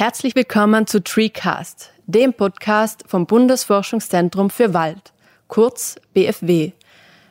Herzlich 0.00 0.34
willkommen 0.34 0.86
zu 0.86 1.04
Treecast, 1.04 1.90
dem 2.06 2.32
Podcast 2.32 3.04
vom 3.06 3.26
Bundesforschungszentrum 3.26 4.48
für 4.48 4.72
Wald, 4.72 5.12
kurz 5.46 5.96
BFW. 6.14 6.72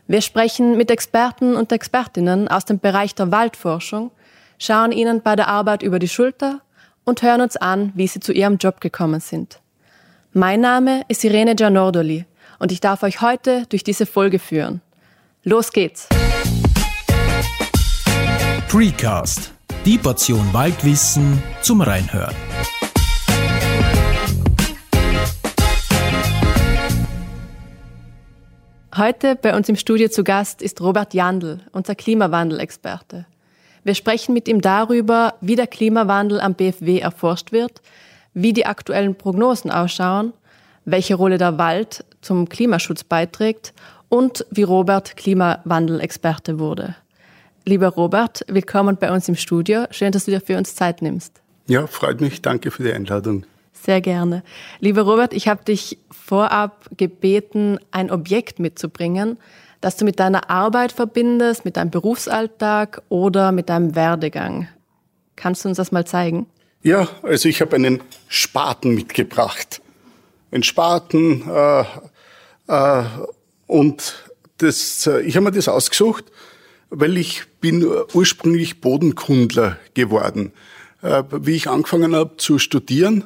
Wir 0.06 0.22
sprechen 0.22 0.78
mit 0.78 0.92
Experten 0.92 1.56
und 1.56 1.72
Expertinnen 1.72 2.48
aus 2.48 2.66
dem 2.66 2.78
Bereich 2.78 3.16
der 3.16 3.32
Waldforschung, 3.32 4.12
schauen 4.60 4.92
ihnen 4.92 5.24
bei 5.24 5.36
der 5.36 5.48
Arbeit 5.48 5.82
über 5.82 5.98
die 5.98 6.08
Schulter 6.08 6.62
und 7.06 7.24
hören 7.24 7.42
uns 7.42 7.58
an, 7.58 7.92
wie 7.96 8.06
sie 8.06 8.20
zu 8.20 8.34
ihrem 8.34 8.58
Job 8.58 8.82
gekommen 8.82 9.20
sind. 9.20 9.62
Mein 10.34 10.62
Name 10.62 11.02
ist 11.08 11.24
Irene 11.24 11.56
Gianordoli 11.56 12.26
und 12.60 12.72
ich 12.72 12.82
darf 12.82 13.02
euch 13.02 13.20
heute 13.22 13.66
durch 13.70 13.84
diese 13.84 14.06
Folge 14.06 14.38
führen. 14.38 14.82
Los 15.44 15.72
geht's! 15.72 16.08
Treecast, 18.70 19.56
die 19.90 19.98
Portion 19.98 20.54
Waldwissen 20.54 21.42
zum 21.64 21.82
Reinhören. 21.82 22.36
Heute 28.96 29.36
bei 29.36 29.58
uns 29.58 29.68
im 29.68 29.76
Studio 29.76 30.08
zu 30.10 30.24
Gast 30.24 30.62
ist 30.62 30.80
Robert 30.80 31.16
Jandl, 31.16 31.62
unser 31.72 31.96
Klimawandelexperte. 31.96 33.26
Wir 33.84 33.96
sprechen 33.96 34.36
mit 34.36 34.48
ihm 34.48 34.62
darüber, 34.62 35.34
wie 35.42 35.56
der 35.56 35.66
Klimawandel 35.66 36.40
am 36.40 36.54
BFW 36.54 37.00
erforscht 37.00 37.52
wird, 37.52 37.82
wie 38.36 38.54
die 38.54 38.68
aktuellen 38.68 39.16
Prognosen 39.16 39.72
ausschauen, 39.72 40.34
welche 40.86 41.16
Rolle 41.16 41.40
der 41.40 41.58
Wald 41.58 42.06
zum 42.22 42.48
Klimaschutz 42.48 43.04
beiträgt 43.04 43.74
und 44.08 44.46
wie 44.52 44.62
Robert 44.62 45.18
Klimawandelexperte 45.18 46.60
wurde. 46.60 46.96
Lieber 47.70 47.90
Robert, 47.90 48.44
willkommen 48.48 48.98
bei 48.98 49.12
uns 49.12 49.30
im 49.30 49.36
Studio. 49.36 49.86
Schön, 49.92 50.12
dass 50.12 50.26
du 50.26 50.32
dir 50.32 50.42
für 50.42 50.58
uns 50.58 50.74
Zeit 50.74 51.04
nimmst. 51.04 51.40
Ja, 51.68 51.86
freut 51.86 52.20
mich. 52.20 52.42
Danke 52.42 52.72
für 52.72 52.82
die 52.82 52.92
Einladung. 52.92 53.46
Sehr 53.74 54.02
gerne. 54.02 54.42
Lieber 54.80 55.04
Robert, 55.04 55.34
ich 55.34 55.48
habe 55.48 55.64
dich 55.64 56.00
vorab 56.10 56.90
gebeten, 56.98 57.78
ein 57.92 58.10
Objekt 58.10 58.58
mitzubringen, 58.58 59.38
das 59.82 59.98
du 59.98 60.06
mit 60.06 60.20
deiner 60.20 60.50
Arbeit 60.50 60.92
verbindest, 60.92 61.64
mit 61.64 61.78
deinem 61.78 61.92
Berufsalltag 61.92 63.04
oder 63.10 63.52
mit 63.52 63.70
deinem 63.70 63.94
Werdegang. 63.94 64.68
Kannst 65.36 65.64
du 65.64 65.70
uns 65.70 65.78
das 65.78 65.92
mal 65.92 66.08
zeigen? 66.08 66.48
Ja, 66.82 67.08
also 67.22 67.48
ich 67.48 67.62
habe 67.62 67.76
einen 67.76 68.02
Spaten 68.30 68.96
mitgebracht. 68.96 69.80
Ein 70.50 70.64
Spaten 70.64 71.48
äh, 71.48 71.84
äh, 72.68 73.04
und 73.68 74.16
das, 74.58 75.06
äh, 75.06 75.22
ich 75.22 75.36
habe 75.36 75.44
mir 75.44 75.52
das 75.52 75.68
ausgesucht, 75.68 76.26
weil 76.90 77.18
ich 77.18 77.44
bin 77.62 77.86
ursprünglich 78.14 78.82
Bodenkundler 78.82 79.78
geworden. 79.94 80.52
Äh, 81.02 81.24
wie 81.32 81.56
ich 81.56 81.70
angefangen 81.70 82.16
habe 82.16 82.38
zu 82.38 82.60
studieren, 82.60 83.26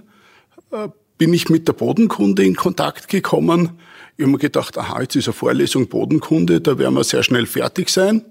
äh, 0.72 0.89
bin 1.17 1.33
ich 1.33 1.50
mit 1.50 1.67
der 1.67 1.73
Bodenkunde 1.73 2.44
in 2.44 2.56
Kontakt 2.56 3.08
gekommen. 3.08 3.80
Ich 4.17 4.23
habe 4.23 4.31
mir 4.31 4.38
gedacht, 4.38 4.78
aha, 4.78 5.02
jetzt 5.02 5.16
ist 5.16 5.28
eine 5.28 5.34
Vorlesung 5.34 5.88
Bodenkunde, 5.88 6.61
da 6.61 6.78
werden 6.78 6.95
wir 6.95 7.03
sehr 7.03 7.23
schnell 7.23 7.45
fertig 7.45 7.89
sein. 7.89 8.25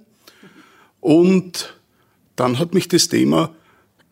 Und 1.00 1.74
dann 2.36 2.58
hat 2.58 2.74
mich 2.74 2.88
das 2.88 3.08
Thema 3.08 3.54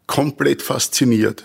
komplett 0.07 0.63
fasziniert. 0.63 1.45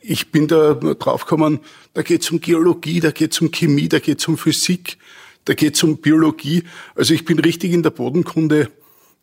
Ich 0.00 0.30
bin 0.30 0.48
da 0.48 0.74
draufgekommen, 0.74 1.60
da 1.94 2.02
geht 2.02 2.22
es 2.22 2.30
um 2.30 2.40
Geologie, 2.40 3.00
da 3.00 3.10
geht 3.10 3.32
es 3.32 3.40
um 3.40 3.50
Chemie, 3.50 3.88
da 3.88 3.98
geht 3.98 4.20
es 4.20 4.28
um 4.28 4.38
Physik, 4.38 4.98
da 5.44 5.54
geht 5.54 5.74
es 5.74 5.82
um 5.82 5.98
Biologie. 5.98 6.64
Also 6.94 7.14
ich 7.14 7.24
bin 7.24 7.38
richtig 7.38 7.72
in 7.72 7.82
der 7.82 7.90
Bodenkunde 7.90 8.70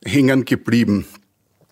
hängen 0.03 0.45
geblieben. 0.45 1.05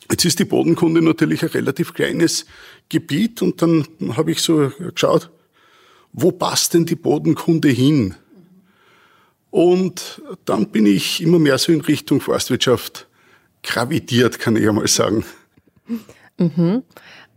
Jetzt 0.10 0.26
ist 0.26 0.40
die 0.40 0.46
Bodenkunde 0.46 1.02
natürlich 1.02 1.44
ein 1.44 1.50
relativ 1.50 1.94
kleines 1.94 2.46
Gebiet 2.90 3.42
und 3.42 3.62
dann 3.62 3.86
habe 4.16 4.32
ich 4.32 4.42
so 4.42 4.72
geschaut, 4.78 5.30
wo 6.14 6.32
passt 6.32 6.74
denn 6.74 6.86
die 6.86 6.96
Bodenkunde 6.96 7.70
hin? 7.70 8.16
Und 9.52 10.22
dann 10.46 10.70
bin 10.70 10.86
ich 10.86 11.22
immer 11.22 11.40
mehr 11.40 11.58
so 11.58 11.72
in 11.72 11.82
Richtung 11.82 12.22
Forstwirtschaft 12.22 13.08
gravitiert, 13.64 14.40
kann 14.40 14.56
ich 14.56 14.68
einmal 14.68 14.88
sagen. 14.88 15.24
Mhm. 16.38 16.84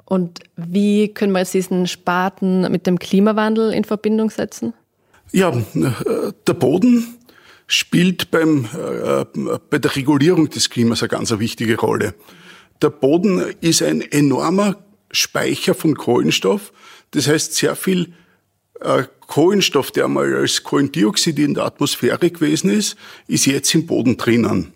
Und 0.04 0.40
wie 0.56 1.08
können 1.08 1.32
wir 1.32 1.40
jetzt 1.40 1.54
diesen 1.54 1.86
Spaten 1.86 2.70
mit 2.70 2.86
dem 2.86 2.98
Klimawandel 2.98 3.72
in 3.72 3.84
Verbindung 3.84 4.30
setzen? 4.30 4.74
Ja, 5.32 5.48
äh, 5.50 6.32
der 6.46 6.54
Boden 6.54 7.18
spielt 7.66 8.30
beim, 8.30 8.66
äh, 8.66 9.24
bei 9.70 9.78
der 9.78 9.96
Regulierung 9.96 10.50
des 10.50 10.68
Klimas 10.68 11.02
eine 11.02 11.08
ganz 11.08 11.30
wichtige 11.38 11.78
Rolle. 11.78 12.14
Der 12.82 12.90
Boden 12.90 13.40
ist 13.62 13.82
ein 13.82 14.02
enormer 14.02 14.76
Speicher 15.10 15.74
von 15.74 15.96
Kohlenstoff. 15.96 16.72
Das 17.12 17.28
heißt, 17.28 17.54
sehr 17.54 17.76
viel 17.76 18.12
äh, 18.80 19.04
Kohlenstoff, 19.20 19.90
der 19.90 20.04
einmal 20.04 20.34
als 20.34 20.64
Kohlendioxid 20.64 21.38
in 21.38 21.54
der 21.54 21.64
Atmosphäre 21.64 22.30
gewesen 22.30 22.70
ist, 22.70 22.96
ist 23.26 23.46
jetzt 23.46 23.74
im 23.74 23.86
Boden 23.86 24.18
drinnen. 24.18 24.74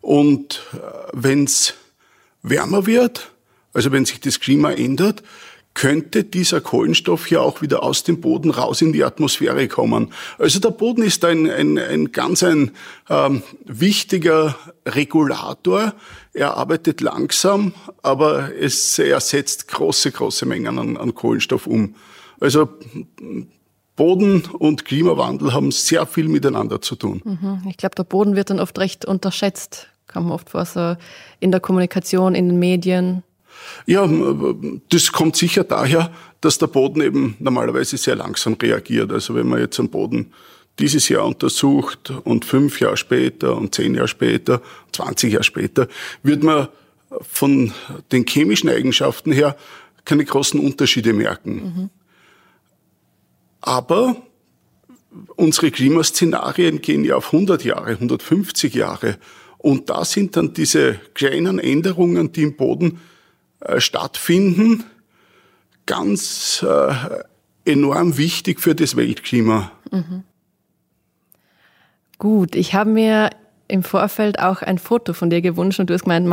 Und 0.00 0.62
äh, 0.72 0.76
wenn 1.12 1.44
es 1.44 1.74
wärmer 2.42 2.86
wird, 2.86 3.32
also 3.72 3.90
wenn 3.90 4.04
sich 4.04 4.20
das 4.20 4.38
Klima 4.38 4.70
ändert, 4.70 5.24
könnte 5.74 6.24
dieser 6.24 6.60
Kohlenstoff 6.60 7.30
ja 7.30 7.40
auch 7.40 7.62
wieder 7.62 7.82
aus 7.82 8.02
dem 8.02 8.20
Boden 8.20 8.50
raus 8.50 8.82
in 8.82 8.92
die 8.92 9.04
Atmosphäre 9.04 9.68
kommen. 9.68 10.12
Also 10.38 10.58
der 10.58 10.70
Boden 10.70 11.02
ist 11.02 11.24
ein, 11.24 11.48
ein, 11.50 11.78
ein 11.78 12.12
ganz 12.12 12.42
ein 12.42 12.72
ähm, 13.08 13.42
wichtiger 13.64 14.56
Regulator. 14.86 15.94
Er 16.32 16.56
arbeitet 16.56 17.00
langsam, 17.00 17.72
aber 18.02 18.54
es, 18.54 18.98
er 18.98 19.20
setzt 19.20 19.68
große, 19.68 20.10
große 20.10 20.44
Mengen 20.44 20.78
an, 20.78 20.96
an 20.96 21.14
Kohlenstoff 21.14 21.66
um. 21.66 21.94
Also 22.40 22.68
Boden 23.96 24.42
und 24.58 24.84
Klimawandel 24.84 25.52
haben 25.52 25.70
sehr 25.70 26.06
viel 26.06 26.28
miteinander 26.28 26.80
zu 26.80 26.96
tun. 26.96 27.20
Mhm. 27.24 27.62
Ich 27.68 27.76
glaube, 27.76 27.94
der 27.94 28.04
Boden 28.04 28.34
wird 28.34 28.50
dann 28.50 28.58
oft 28.58 28.78
recht 28.78 29.04
unterschätzt, 29.04 29.88
kann 30.06 30.30
oft 30.30 30.50
vor, 30.50 30.64
so 30.64 30.96
in 31.38 31.50
der 31.50 31.60
Kommunikation, 31.60 32.34
in 32.34 32.48
den 32.48 32.58
Medien. 32.58 33.22
Ja, 33.86 34.08
das 34.88 35.12
kommt 35.12 35.36
sicher 35.36 35.64
daher, 35.64 36.12
dass 36.40 36.58
der 36.58 36.66
Boden 36.66 37.00
eben 37.00 37.36
normalerweise 37.38 37.96
sehr 37.96 38.16
langsam 38.16 38.54
reagiert. 38.54 39.12
Also 39.12 39.34
wenn 39.34 39.48
man 39.48 39.60
jetzt 39.60 39.78
einen 39.78 39.90
Boden 39.90 40.32
dieses 40.78 41.08
Jahr 41.08 41.26
untersucht 41.26 42.12
und 42.24 42.44
fünf 42.44 42.80
Jahre 42.80 42.96
später 42.96 43.56
und 43.56 43.74
zehn 43.74 43.94
Jahre 43.94 44.08
später, 44.08 44.62
20 44.92 45.32
Jahre 45.32 45.44
später, 45.44 45.88
wird 46.22 46.42
man 46.42 46.68
von 47.22 47.72
den 48.12 48.24
chemischen 48.26 48.70
Eigenschaften 48.70 49.32
her 49.32 49.56
keine 50.04 50.24
großen 50.24 50.58
Unterschiede 50.58 51.12
merken. 51.12 51.54
Mhm. 51.54 51.90
Aber 53.60 54.16
unsere 55.36 55.70
Klimaszenarien 55.70 56.80
gehen 56.80 57.04
ja 57.04 57.16
auf 57.16 57.26
100 57.32 57.64
Jahre, 57.64 57.90
150 57.90 58.74
Jahre. 58.74 59.18
Und 59.58 59.90
da 59.90 60.04
sind 60.04 60.36
dann 60.36 60.54
diese 60.54 60.94
kleinen 61.14 61.58
Änderungen, 61.58 62.32
die 62.32 62.42
im 62.42 62.56
Boden 62.56 63.00
äh, 63.60 63.80
stattfinden, 63.80 64.84
ganz 65.86 66.64
äh, 66.68 66.94
enorm 67.64 68.16
wichtig 68.16 68.60
für 68.60 68.74
das 68.74 68.96
Weltklima. 68.96 69.72
Mhm. 69.90 70.24
Gut, 72.18 72.54
ich 72.54 72.74
habe 72.74 72.90
mir 72.90 73.30
im 73.68 73.82
Vorfeld 73.82 74.40
auch 74.40 74.62
ein 74.62 74.78
Foto 74.78 75.12
von 75.12 75.30
dir 75.30 75.40
gewünscht 75.40 75.80
und 75.80 75.88
du 75.88 75.94
hast 75.94 76.04
gemeint, 76.04 76.28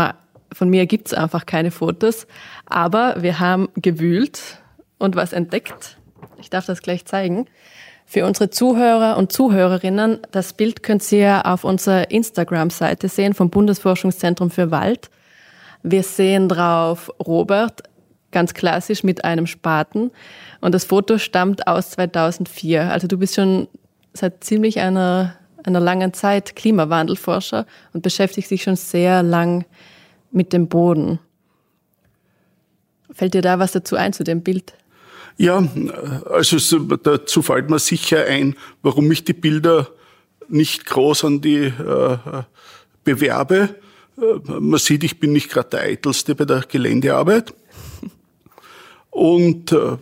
von 0.54 0.70
mir 0.70 0.86
gibt 0.86 1.08
es 1.08 1.14
einfach 1.14 1.46
keine 1.46 1.72
Fotos, 1.72 2.28
aber 2.66 3.22
wir 3.22 3.40
haben 3.40 3.70
gewühlt 3.76 4.60
und 4.98 5.16
was 5.16 5.34
entdeckt. 5.34 5.98
Ich 6.40 6.50
darf 6.50 6.66
das 6.66 6.82
gleich 6.82 7.06
zeigen. 7.06 7.48
Für 8.06 8.26
unsere 8.26 8.50
Zuhörer 8.50 9.18
und 9.18 9.32
Zuhörerinnen, 9.32 10.20
das 10.32 10.54
Bild 10.54 10.82
könnt 10.82 11.12
ihr 11.12 11.46
auf 11.46 11.64
unserer 11.64 12.10
Instagram-Seite 12.10 13.10
sehen 13.10 13.34
vom 13.34 13.50
Bundesforschungszentrum 13.50 14.50
für 14.50 14.72
Wald. 14.72 15.10
Wir 15.84 16.04
sehen 16.04 16.50
drauf 16.50 17.12
Robert, 17.26 17.84
ganz 18.32 18.54
klassisch 18.54 19.04
mit 19.04 19.24
einem 19.24 19.48
Spaten. 19.48 20.12
Und 20.62 20.74
das 20.74 20.86
Foto 20.86 21.18
stammt 21.18 21.68
aus 21.68 21.92
2004. 21.92 22.92
Also 22.92 23.08
du 23.08 23.18
bist 23.18 23.36
schon 23.36 23.68
seit 24.14 24.44
ziemlich 24.44 24.80
einer, 24.80 25.36
einer 25.64 25.80
langen 25.80 26.14
Zeit 26.14 26.56
Klimawandelforscher 26.56 27.66
und 27.94 28.02
beschäftigst 28.02 28.52
dich 28.52 28.64
schon 28.64 28.76
sehr 28.76 29.24
lang 29.24 29.66
mit 30.32 30.54
dem 30.54 30.68
Boden. 30.68 31.20
Fällt 33.12 33.34
dir 33.34 33.42
da 33.42 33.60
was 33.60 33.72
dazu 33.72 33.96
ein 33.96 34.14
zu 34.14 34.24
dem 34.24 34.42
Bild? 34.42 34.74
Ja, 35.38 35.64
also 36.32 36.80
dazu 36.80 37.42
fällt 37.44 37.70
mir 37.70 37.80
sicher 37.80 38.26
ein, 38.26 38.56
warum 38.82 39.12
ich 39.12 39.24
die 39.24 39.34
Bilder 39.34 39.88
nicht 40.50 40.86
groß 40.86 41.26
an 41.26 41.42
die 41.42 41.66
äh, 41.66 42.18
bewerbe 43.04 43.76
man 44.18 44.80
sieht, 44.80 45.04
ich 45.04 45.20
bin 45.20 45.32
nicht 45.32 45.50
gerade 45.50 45.70
der 45.70 45.82
Eitelste 45.82 46.36
bei 46.36 46.46
der 46.46 46.62
Geländearbeit. 46.68 47.54
Und 49.10 49.72
äh, 49.72 49.98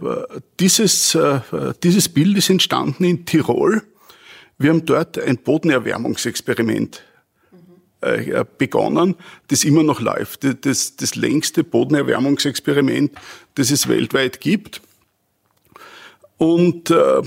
dieses, 0.60 1.16
äh, 1.16 1.40
dieses 1.84 2.10
Bild 2.10 2.38
ist 2.38 2.50
entstanden 2.50 3.04
in 3.04 3.26
Tirol. 3.26 3.84
Wir 4.58 4.72
haben 4.72 4.86
dort 4.86 5.18
ein 5.20 5.38
Bodenerwärmungsexperiment 5.38 7.04
äh, 8.02 8.44
begonnen, 8.58 9.16
das 9.48 9.64
immer 9.64 9.84
noch 9.84 10.00
läuft. 10.00 10.46
Das, 10.66 10.96
das 10.96 11.16
längste 11.16 11.64
Bodenerwärmungsexperiment, 11.64 13.12
das 13.56 13.72
es 13.72 13.88
weltweit 13.88 14.40
gibt. 14.42 14.82
Und 16.38 16.90
äh, 16.90 17.22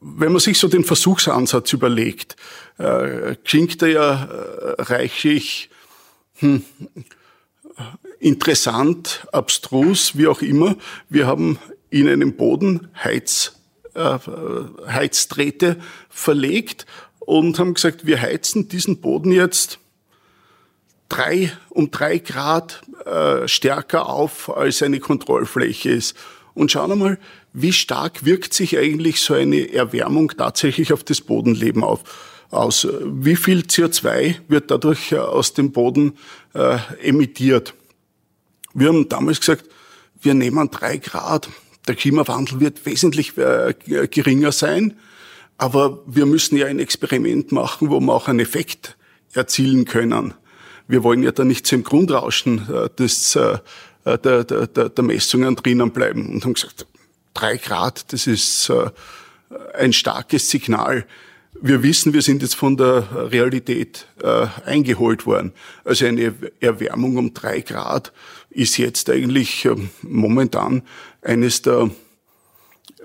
wenn 0.00 0.32
man 0.32 0.40
sich 0.40 0.58
so 0.58 0.68
den 0.68 0.84
Versuchsansatz 0.84 1.72
überlegt, 1.72 2.36
äh, 2.78 3.36
klingt 3.44 3.80
er 3.82 3.88
ja 3.88 4.24
äh, 4.24 4.82
reichlich 4.82 5.70
hm, 6.42 6.64
interessant, 8.18 9.26
abstrus, 9.32 10.16
wie 10.16 10.26
auch 10.26 10.42
immer. 10.42 10.76
Wir 11.08 11.26
haben 11.26 11.58
in 11.88 12.08
einem 12.08 12.34
Boden 12.36 12.88
Heiz, 13.02 13.56
äh, 13.94 14.18
Heizdrähte 14.86 15.76
verlegt 16.08 16.86
und 17.20 17.58
haben 17.58 17.74
gesagt, 17.74 18.06
wir 18.06 18.20
heizen 18.20 18.68
diesen 18.68 19.00
Boden 19.00 19.30
jetzt 19.30 19.78
drei, 21.08 21.52
um 21.70 21.90
drei 21.90 22.18
Grad 22.18 22.82
äh, 23.04 23.46
stärker 23.46 24.08
auf, 24.08 24.54
als 24.54 24.82
eine 24.82 24.98
Kontrollfläche 24.98 25.90
ist. 25.90 26.16
Und 26.54 26.72
schauen 26.72 26.90
wir 26.90 26.96
mal, 26.96 27.18
wie 27.52 27.72
stark 27.72 28.24
wirkt 28.24 28.52
sich 28.52 28.78
eigentlich 28.78 29.20
so 29.20 29.34
eine 29.34 29.72
Erwärmung 29.72 30.32
tatsächlich 30.36 30.92
auf 30.92 31.04
das 31.04 31.20
Bodenleben 31.20 31.84
auf, 31.84 32.02
aus? 32.52 32.86
Wie 33.02 33.36
viel 33.36 33.60
CO2 33.60 34.36
wird 34.48 34.70
dadurch 34.70 35.12
äh, 35.12 35.18
aus 35.18 35.54
dem 35.54 35.72
Boden 35.72 36.16
äh, 36.54 36.78
emittiert? 37.02 37.74
Wir 38.74 38.88
haben 38.88 39.08
damals 39.08 39.40
gesagt, 39.40 39.66
wir 40.20 40.34
nehmen 40.34 40.70
drei 40.70 40.98
Grad. 40.98 41.48
Der 41.88 41.94
Klimawandel 41.94 42.60
wird 42.60 42.86
wesentlich 42.86 43.36
äh, 43.36 43.74
geringer 44.10 44.52
sein, 44.52 44.96
aber 45.58 46.00
wir 46.06 46.26
müssen 46.26 46.56
ja 46.56 46.66
ein 46.66 46.78
Experiment 46.78 47.52
machen, 47.52 47.90
wo 47.90 48.00
wir 48.00 48.12
auch 48.12 48.28
einen 48.28 48.40
Effekt 48.40 48.96
erzielen 49.32 49.84
können. 49.84 50.34
Wir 50.86 51.02
wollen 51.02 51.22
ja 51.22 51.32
da 51.32 51.44
nicht 51.44 51.70
im 51.72 51.84
Grundrauschen 51.84 52.68
äh, 52.72 52.88
des, 52.90 53.34
äh, 53.36 53.58
der, 54.04 54.44
der, 54.44 54.66
der 54.66 55.04
Messungen 55.04 55.56
drinnen 55.56 55.90
bleiben 55.90 56.28
und 56.28 56.44
haben 56.44 56.54
gesagt, 56.54 56.86
drei 57.34 57.56
Grad, 57.56 58.12
das 58.12 58.26
ist 58.26 58.68
äh, 58.68 58.90
ein 59.74 59.92
starkes 59.92 60.50
Signal. 60.50 61.06
Wir 61.60 61.82
wissen, 61.82 62.12
wir 62.12 62.22
sind 62.22 62.42
jetzt 62.42 62.56
von 62.56 62.76
der 62.76 63.30
Realität 63.30 64.06
äh, 64.22 64.46
eingeholt 64.64 65.26
worden. 65.26 65.52
Also 65.84 66.06
eine 66.06 66.34
Erwärmung 66.60 67.16
um 67.18 67.34
drei 67.34 67.60
Grad 67.60 68.12
ist 68.50 68.78
jetzt 68.78 69.08
eigentlich 69.10 69.64
äh, 69.64 69.76
momentan 70.02 70.82
eines 71.20 71.62
der 71.62 71.90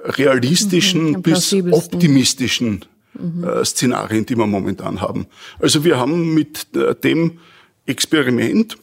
realistischen 0.04 1.12
mhm, 1.12 1.22
bis 1.22 1.54
optimistischen 1.54 2.86
mhm. 3.14 3.44
äh, 3.44 3.66
Szenarien, 3.66 4.26
die 4.26 4.38
wir 4.38 4.48
momentan 4.48 5.02
haben. 5.02 5.28
Also 5.60 5.84
wir 5.84 5.98
haben 5.98 6.34
mit 6.34 6.76
äh, 6.76 6.96
dem 6.96 7.40
Experiment 7.86 8.78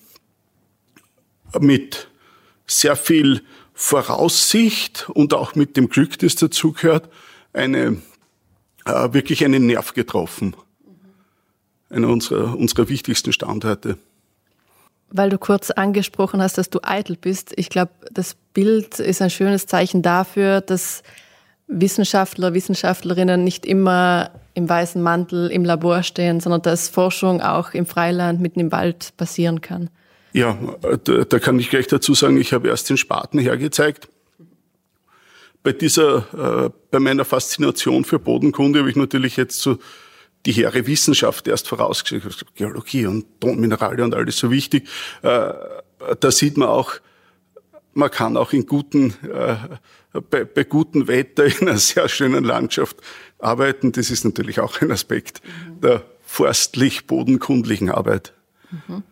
mit 1.61 2.09
sehr 2.67 2.97
viel 2.97 3.43
Voraussicht 3.75 5.09
und 5.11 5.35
auch 5.35 5.55
mit 5.55 5.77
dem 5.77 5.89
Glück, 5.89 6.19
das 6.19 6.37
dazugehört, 6.37 7.09
eine, 7.53 7.99
äh, 8.85 9.13
wirklich 9.13 9.45
einen 9.45 9.67
Nerv 9.67 9.95
getroffen. 9.95 10.57
Einer 11.91 12.09
unserer, 12.09 12.57
unserer 12.57 12.89
wichtigsten 12.89 13.33
Standorte. 13.33 13.99
Weil 15.11 15.31
du 15.31 15.39
kurz 15.39 15.71
angesprochen 15.71 16.43
hast, 16.43 16.59
dass 16.59 16.71
du 16.71 16.81
eitel 16.83 17.17
bist. 17.17 17.53
Ich 17.57 17.69
glaube, 17.69 17.93
das 18.11 18.37
Bild 18.53 18.99
ist 18.99 19.23
ein 19.23 19.31
schönes 19.31 19.67
Zeichen 19.67 20.03
dafür, 20.03 20.61
dass 20.61 21.03
Wissenschaftler, 21.67 22.53
Wissenschaftlerinnen 22.53 23.43
nicht 23.43 23.65
immer 23.65 24.31
im 24.55 24.69
weißen 24.69 25.03
Mantel 25.03 25.51
im 25.51 25.65
Labor 25.65 26.03
stehen, 26.03 26.41
sondern 26.41 26.63
dass 26.63 26.89
Forschung 26.89 27.41
auch 27.41 27.75
im 27.75 27.87
Freiland, 27.87 28.41
mitten 28.41 28.61
im 28.61 28.73
Wald 28.73 29.17
passieren 29.17 29.61
kann. 29.61 29.91
Ja, 30.33 30.59
da, 31.05 31.25
da 31.25 31.39
kann 31.39 31.59
ich 31.59 31.71
gleich 31.71 31.87
dazu 31.87 32.15
sagen, 32.15 32.41
ich 32.41 32.53
habe 32.53 32.69
erst 32.69 32.91
den 32.91 32.97
Spaten 32.97 33.39
hergezeigt. 33.39 34.09
Bei 35.65 35.73
dieser, 35.73 36.67
äh, 36.67 36.71
bei 36.91 37.01
meiner 37.01 37.25
Faszination 37.25 38.05
für 38.05 38.19
Bodenkunde 38.19 38.81
habe 38.81 38.91
ich 38.91 38.97
natürlich 38.97 39.39
jetzt 39.39 39.61
so 39.63 39.79
die 40.45 40.53
hehre 40.53 40.87
Wissenschaft 40.87 41.49
erst 41.49 41.69
vorausgeschickt. 41.69 42.45
Geologie 42.55 43.07
und 43.07 43.41
Tonminerale 43.41 44.05
und 44.05 44.15
alles 44.15 44.37
so 44.37 44.51
wichtig. 44.51 44.87
Äh, 45.23 45.55
da 46.21 46.31
sieht 46.31 46.59
man 46.59 46.69
auch, 46.69 46.93
man 47.95 48.11
kann 48.11 48.37
auch 48.37 48.53
in 48.53 48.67
guten, 48.67 49.15
äh, 49.23 49.57
bei, 50.21 50.45
bei 50.45 50.65
gutem 50.65 51.09
Wetter 51.09 51.47
in 51.47 51.69
einer 51.69 51.79
sehr 51.79 52.11
schönen 52.11 52.45
Landschaft 52.45 52.99
arbeiten. 53.39 53.91
Das 53.93 54.11
ist 54.11 54.23
natürlich 54.25 54.61
auch 54.61 54.83
ein 54.83 54.93
Aspekt 54.93 55.41
mhm. 55.45 55.81
der 55.81 56.03
forstlich-bodenkundlichen 56.27 57.91
Arbeit. 57.91 58.35
Mhm. 58.71 59.03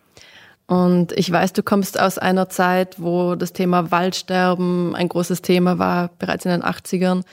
Und 0.72 1.12
ich 1.12 1.30
weiß, 1.30 1.52
du 1.52 1.62
kommst 1.62 2.00
aus 2.00 2.16
einer 2.16 2.48
Zeit, 2.48 2.98
wo 2.98 3.34
das 3.34 3.52
Thema 3.52 3.90
Waldsterben 3.90 4.94
ein 4.94 5.10
großes 5.10 5.42
Thema 5.42 5.78
war, 5.78 6.08
bereits 6.18 6.46
in 6.46 6.50
den 6.50 6.62
80ern. 6.62 7.24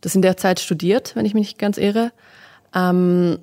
Das 0.00 0.16
in 0.16 0.22
der 0.22 0.36
Zeit 0.36 0.58
studiert, 0.58 1.14
wenn 1.14 1.24
ich 1.24 1.32
mich 1.32 1.46
nicht 1.46 1.58
ganz 1.60 1.78
irre. 1.78 2.10
Ähm, 2.74 3.38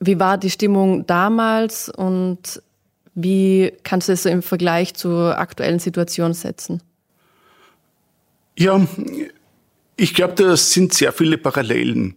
wie 0.00 0.18
war 0.18 0.36
die 0.36 0.50
Stimmung 0.50 1.06
damals 1.06 1.88
und 1.88 2.60
wie 3.14 3.72
kannst 3.84 4.08
du 4.08 4.14
es 4.14 4.24
so 4.24 4.30
im 4.30 4.42
Vergleich 4.42 4.94
zur 4.94 5.38
aktuellen 5.38 5.78
Situation 5.78 6.34
setzen? 6.34 6.82
Ja, 8.58 8.84
ich 9.96 10.12
glaube, 10.12 10.34
da 10.34 10.56
sind 10.56 10.92
sehr 10.92 11.12
viele 11.12 11.38
Parallelen. 11.38 12.16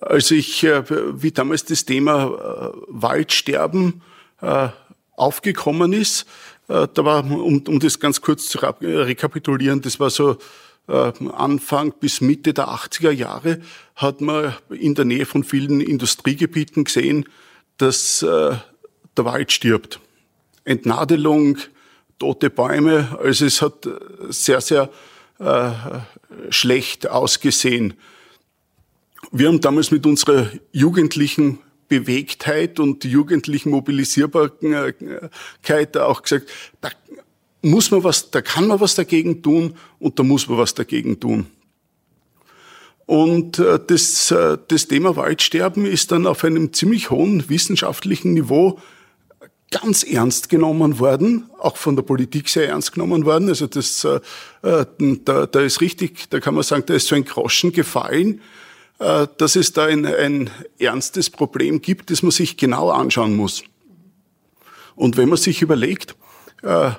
Also 0.00 0.34
ich, 0.34 0.64
äh, 0.64 0.84
wie 1.22 1.32
damals 1.32 1.66
das 1.66 1.84
Thema 1.84 2.72
äh, 2.72 2.78
Waldsterben 2.88 4.00
äh, 4.40 4.68
aufgekommen 5.20 5.92
ist. 5.92 6.26
Äh, 6.68 6.88
da 6.92 7.04
war, 7.04 7.24
um, 7.24 7.62
um 7.66 7.80
das 7.80 8.00
ganz 8.00 8.20
kurz 8.20 8.46
zu 8.46 8.58
rekapitulieren, 8.58 9.80
das 9.82 10.00
war 10.00 10.10
so 10.10 10.38
äh, 10.88 11.12
Anfang 11.32 11.92
bis 12.00 12.20
Mitte 12.20 12.54
der 12.54 12.68
80er 12.68 13.10
Jahre, 13.10 13.60
hat 13.96 14.20
man 14.20 14.54
in 14.70 14.94
der 14.94 15.04
Nähe 15.04 15.26
von 15.26 15.44
vielen 15.44 15.80
Industriegebieten 15.80 16.84
gesehen, 16.84 17.26
dass 17.76 18.22
äh, 18.22 18.56
der 19.16 19.24
Wald 19.24 19.52
stirbt. 19.52 20.00
Entnadelung, 20.64 21.58
tote 22.18 22.50
Bäume, 22.50 23.18
also 23.22 23.46
es 23.46 23.62
hat 23.62 23.88
sehr, 24.28 24.60
sehr 24.60 24.90
äh, 25.38 25.70
schlecht 26.50 27.08
ausgesehen. 27.08 27.94
Wir 29.32 29.48
haben 29.48 29.60
damals 29.60 29.90
mit 29.90 30.06
unserer 30.06 30.50
jugendlichen 30.72 31.58
Bewegtheit 31.90 32.80
und 32.80 33.04
jugendlichen 33.04 33.68
Mobilisierbarkeit 33.70 35.96
auch 35.98 36.22
gesagt, 36.22 36.48
da 36.80 36.88
muss 37.62 37.90
man 37.90 38.04
was, 38.04 38.30
da 38.30 38.40
kann 38.40 38.68
man 38.68 38.80
was 38.80 38.94
dagegen 38.94 39.42
tun 39.42 39.74
und 39.98 40.18
da 40.18 40.22
muss 40.22 40.48
man 40.48 40.56
was 40.56 40.72
dagegen 40.72 41.20
tun. 41.20 41.44
Und 43.06 43.58
äh, 43.58 43.78
das, 43.84 44.30
äh, 44.30 44.56
das 44.68 44.86
Thema 44.86 45.16
Waldsterben 45.16 45.84
ist 45.84 46.12
dann 46.12 46.28
auf 46.28 46.44
einem 46.44 46.72
ziemlich 46.72 47.10
hohen 47.10 47.50
wissenschaftlichen 47.50 48.34
Niveau 48.34 48.78
ganz 49.72 50.04
ernst 50.04 50.48
genommen 50.48 51.00
worden, 51.00 51.50
auch 51.58 51.76
von 51.76 51.96
der 51.96 52.04
Politik 52.04 52.48
sehr 52.48 52.68
ernst 52.68 52.92
genommen 52.92 53.24
worden. 53.24 53.48
Also 53.48 53.66
das, 53.66 54.04
äh, 54.04 54.20
da, 54.62 55.46
da 55.46 55.60
ist 55.60 55.80
richtig, 55.80 56.30
da 56.30 56.38
kann 56.38 56.54
man 56.54 56.62
sagen, 56.62 56.84
da 56.86 56.94
ist 56.94 57.08
so 57.08 57.16
ein 57.16 57.24
Groschen 57.24 57.72
gefallen 57.72 58.40
dass 59.00 59.56
es 59.56 59.72
da 59.72 59.86
ein, 59.86 60.04
ein 60.04 60.50
ernstes 60.78 61.30
Problem 61.30 61.80
gibt, 61.80 62.10
das 62.10 62.22
man 62.22 62.32
sich 62.32 62.56
genau 62.58 62.90
anschauen 62.90 63.34
muss. 63.34 63.64
Und 64.94 65.16
wenn 65.16 65.30
man 65.30 65.38
sich 65.38 65.62
überlegt, 65.62 66.14
äh, 66.62 66.90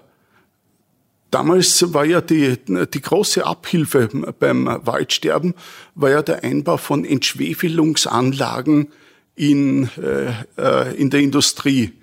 Damals 1.32 1.94
war 1.94 2.04
ja 2.04 2.20
die, 2.20 2.58
die 2.68 3.02
große 3.02 3.46
Abhilfe 3.46 4.10
beim 4.38 4.66
Waldsterben, 4.66 5.54
war 5.96 6.10
ja 6.10 6.22
der 6.22 6.44
Einbau 6.44 6.76
von 6.76 7.06
Entschwefelungsanlagen 7.06 8.90
in, 9.36 9.90
äh, 9.98 10.94
in 10.96 11.10
der 11.10 11.22
Industrie. 11.22 11.94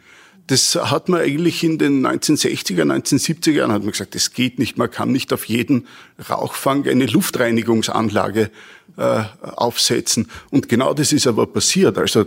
Das 0.47 0.76
hat 0.76 1.11
man 1.11 1.21
eigentlich 1.21 1.62
in 1.62 1.76
den 1.76 2.07
1960er, 2.07 2.85
1970er 2.85 3.50
Jahren 3.50 3.71
hat 3.71 3.83
man 3.83 3.93
gesagt, 3.93 4.14
das 4.14 4.33
geht 4.33 4.59
nicht. 4.59 4.78
Man 4.78 4.90
kann 4.90 5.12
nicht 5.12 5.31
auf 5.35 5.45
jeden 5.45 5.87
Rauchfang 6.31 6.88
eine 6.88 7.05
Luftreinigungsanlage 7.05 8.50
äh, 8.99 9.23
aufsetzen. 9.40 10.28
Und 10.50 10.69
genau 10.69 10.93
das 10.93 11.12
ist 11.12 11.26
aber 11.26 11.47
passiert. 11.47 11.97
Also 11.99 12.26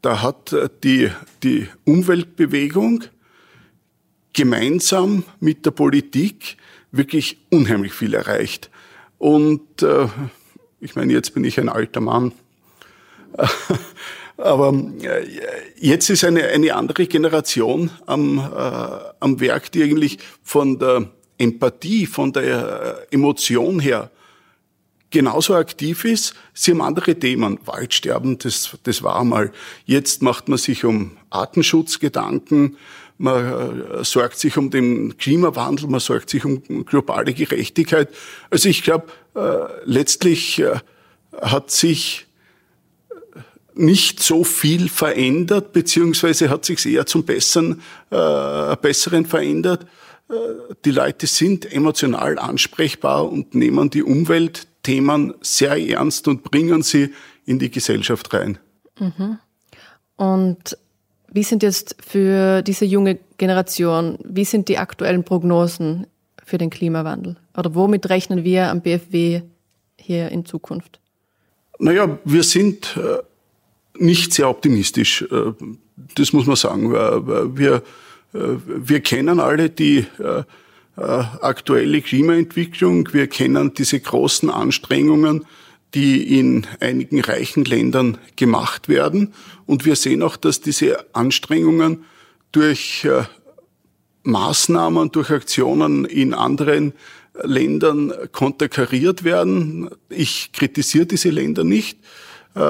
da 0.00 0.22
hat 0.22 0.52
äh, 0.52 0.68
die, 0.82 1.10
die 1.42 1.68
Umweltbewegung 1.84 3.04
gemeinsam 4.32 5.24
mit 5.40 5.66
der 5.66 5.72
Politik 5.72 6.56
wirklich 6.92 7.38
unheimlich 7.50 7.92
viel 7.92 8.14
erreicht. 8.14 8.70
Und 9.18 9.82
äh, 9.82 10.06
ich 10.80 10.94
meine, 10.96 11.12
jetzt 11.12 11.34
bin 11.34 11.44
ich 11.44 11.58
ein 11.58 11.68
alter 11.68 12.00
Mann. 12.00 12.32
Aber 14.36 14.74
äh, 15.02 15.26
jetzt 15.76 16.10
ist 16.10 16.24
eine, 16.24 16.44
eine 16.48 16.74
andere 16.74 17.06
Generation 17.06 17.90
am, 18.06 18.38
äh, 18.38 18.42
am 19.20 19.40
Werk, 19.40 19.72
die 19.72 19.82
eigentlich 19.82 20.18
von 20.42 20.78
der 20.78 21.10
Empathie, 21.38 22.06
von 22.06 22.32
der 22.32 23.06
äh, 23.10 23.14
Emotion 23.14 23.80
her 23.80 24.10
genauso 25.14 25.54
aktiv 25.54 26.04
ist. 26.04 26.34
Sie 26.52 26.72
haben 26.72 26.82
andere 26.82 27.14
Themen. 27.14 27.58
Waldsterben, 27.64 28.36
das, 28.38 28.76
das 28.82 29.02
war 29.02 29.24
mal. 29.24 29.52
Jetzt 29.86 30.22
macht 30.22 30.48
man 30.48 30.58
sich 30.58 30.84
um 30.84 31.16
Artenschutz 31.30 32.00
Gedanken. 32.00 32.76
Man 33.16 34.00
äh, 34.00 34.04
sorgt 34.04 34.38
sich 34.38 34.56
um 34.56 34.70
den 34.70 35.16
Klimawandel, 35.16 35.88
man 35.88 36.00
sorgt 36.00 36.30
sich 36.30 36.44
um 36.44 36.84
globale 36.84 37.32
Gerechtigkeit. 37.32 38.08
Also 38.50 38.68
ich 38.68 38.82
glaube, 38.82 39.06
äh, 39.36 39.66
letztlich 39.84 40.58
äh, 40.58 40.80
hat 41.40 41.70
sich 41.70 42.26
nicht 43.74 44.20
so 44.20 44.42
viel 44.42 44.88
verändert, 44.88 45.72
beziehungsweise 45.72 46.50
hat 46.50 46.64
sich 46.64 46.84
eher 46.86 47.06
zum 47.06 47.24
Besseren, 47.24 47.82
äh, 48.10 48.76
Besseren 48.76 49.26
verändert. 49.26 49.86
Äh, 50.28 50.34
die 50.84 50.90
Leute 50.90 51.28
sind 51.28 51.72
emotional 51.72 52.38
ansprechbar 52.38 53.30
und 53.30 53.54
nehmen 53.54 53.90
die 53.90 54.02
Umweltthemen 54.84 55.34
sehr 55.40 55.76
ernst 55.76 56.28
und 56.28 56.42
bringen 56.42 56.82
sie 56.82 57.10
in 57.46 57.58
die 57.58 57.70
Gesellschaft 57.70 58.32
rein. 58.32 58.58
Mhm. 58.98 59.38
Und 60.16 60.78
wie 61.32 61.42
sind 61.42 61.62
jetzt 61.62 61.96
für 62.04 62.62
diese 62.62 62.84
junge 62.84 63.18
Generation, 63.38 64.18
wie 64.22 64.44
sind 64.44 64.68
die 64.68 64.78
aktuellen 64.78 65.24
Prognosen 65.24 66.06
für 66.44 66.58
den 66.58 66.70
Klimawandel? 66.70 67.36
Oder 67.56 67.74
womit 67.74 68.08
rechnen 68.08 68.44
wir 68.44 68.70
am 68.70 68.82
BFW 68.82 69.42
hier 69.98 70.28
in 70.30 70.44
Zukunft? 70.44 71.00
Naja, 71.78 72.18
wir 72.24 72.44
sind 72.44 72.96
äh, 72.96 73.18
nicht 73.98 74.32
sehr 74.32 74.48
optimistisch. 74.48 75.22
Äh, 75.22 75.52
das 76.14 76.32
muss 76.32 76.46
man 76.46 76.56
sagen. 76.56 76.92
Wir, 77.56 77.82
wir 78.32 79.00
kennen 79.00 79.38
alle 79.38 79.70
die 79.70 80.04
aktuelle 80.96 82.02
Klimaentwicklung. 82.02 83.08
Wir 83.12 83.26
kennen 83.26 83.74
diese 83.74 83.98
großen 83.98 84.48
Anstrengungen, 84.48 85.44
die 85.94 86.38
in 86.38 86.66
einigen 86.80 87.20
reichen 87.20 87.64
Ländern 87.64 88.18
gemacht 88.36 88.88
werden. 88.88 89.32
Und 89.66 89.84
wir 89.84 89.96
sehen 89.96 90.22
auch, 90.22 90.36
dass 90.36 90.60
diese 90.60 91.14
Anstrengungen 91.14 92.04
durch 92.52 93.04
äh, 93.04 93.24
Maßnahmen, 94.24 95.12
durch 95.12 95.30
Aktionen 95.30 96.04
in 96.04 96.34
anderen 96.34 96.92
Ländern 97.42 98.12
konterkariert 98.32 99.24
werden. 99.24 99.90
Ich 100.08 100.52
kritisiere 100.52 101.06
diese 101.06 101.30
Länder 101.30 101.64
nicht, 101.64 101.98
äh, 102.54 102.60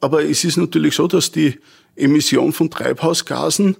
aber 0.00 0.24
es 0.24 0.44
ist 0.44 0.56
natürlich 0.56 0.94
so, 0.94 1.06
dass 1.06 1.32
die 1.32 1.58
Emission 1.96 2.52
von 2.52 2.70
Treibhausgasen 2.70 3.76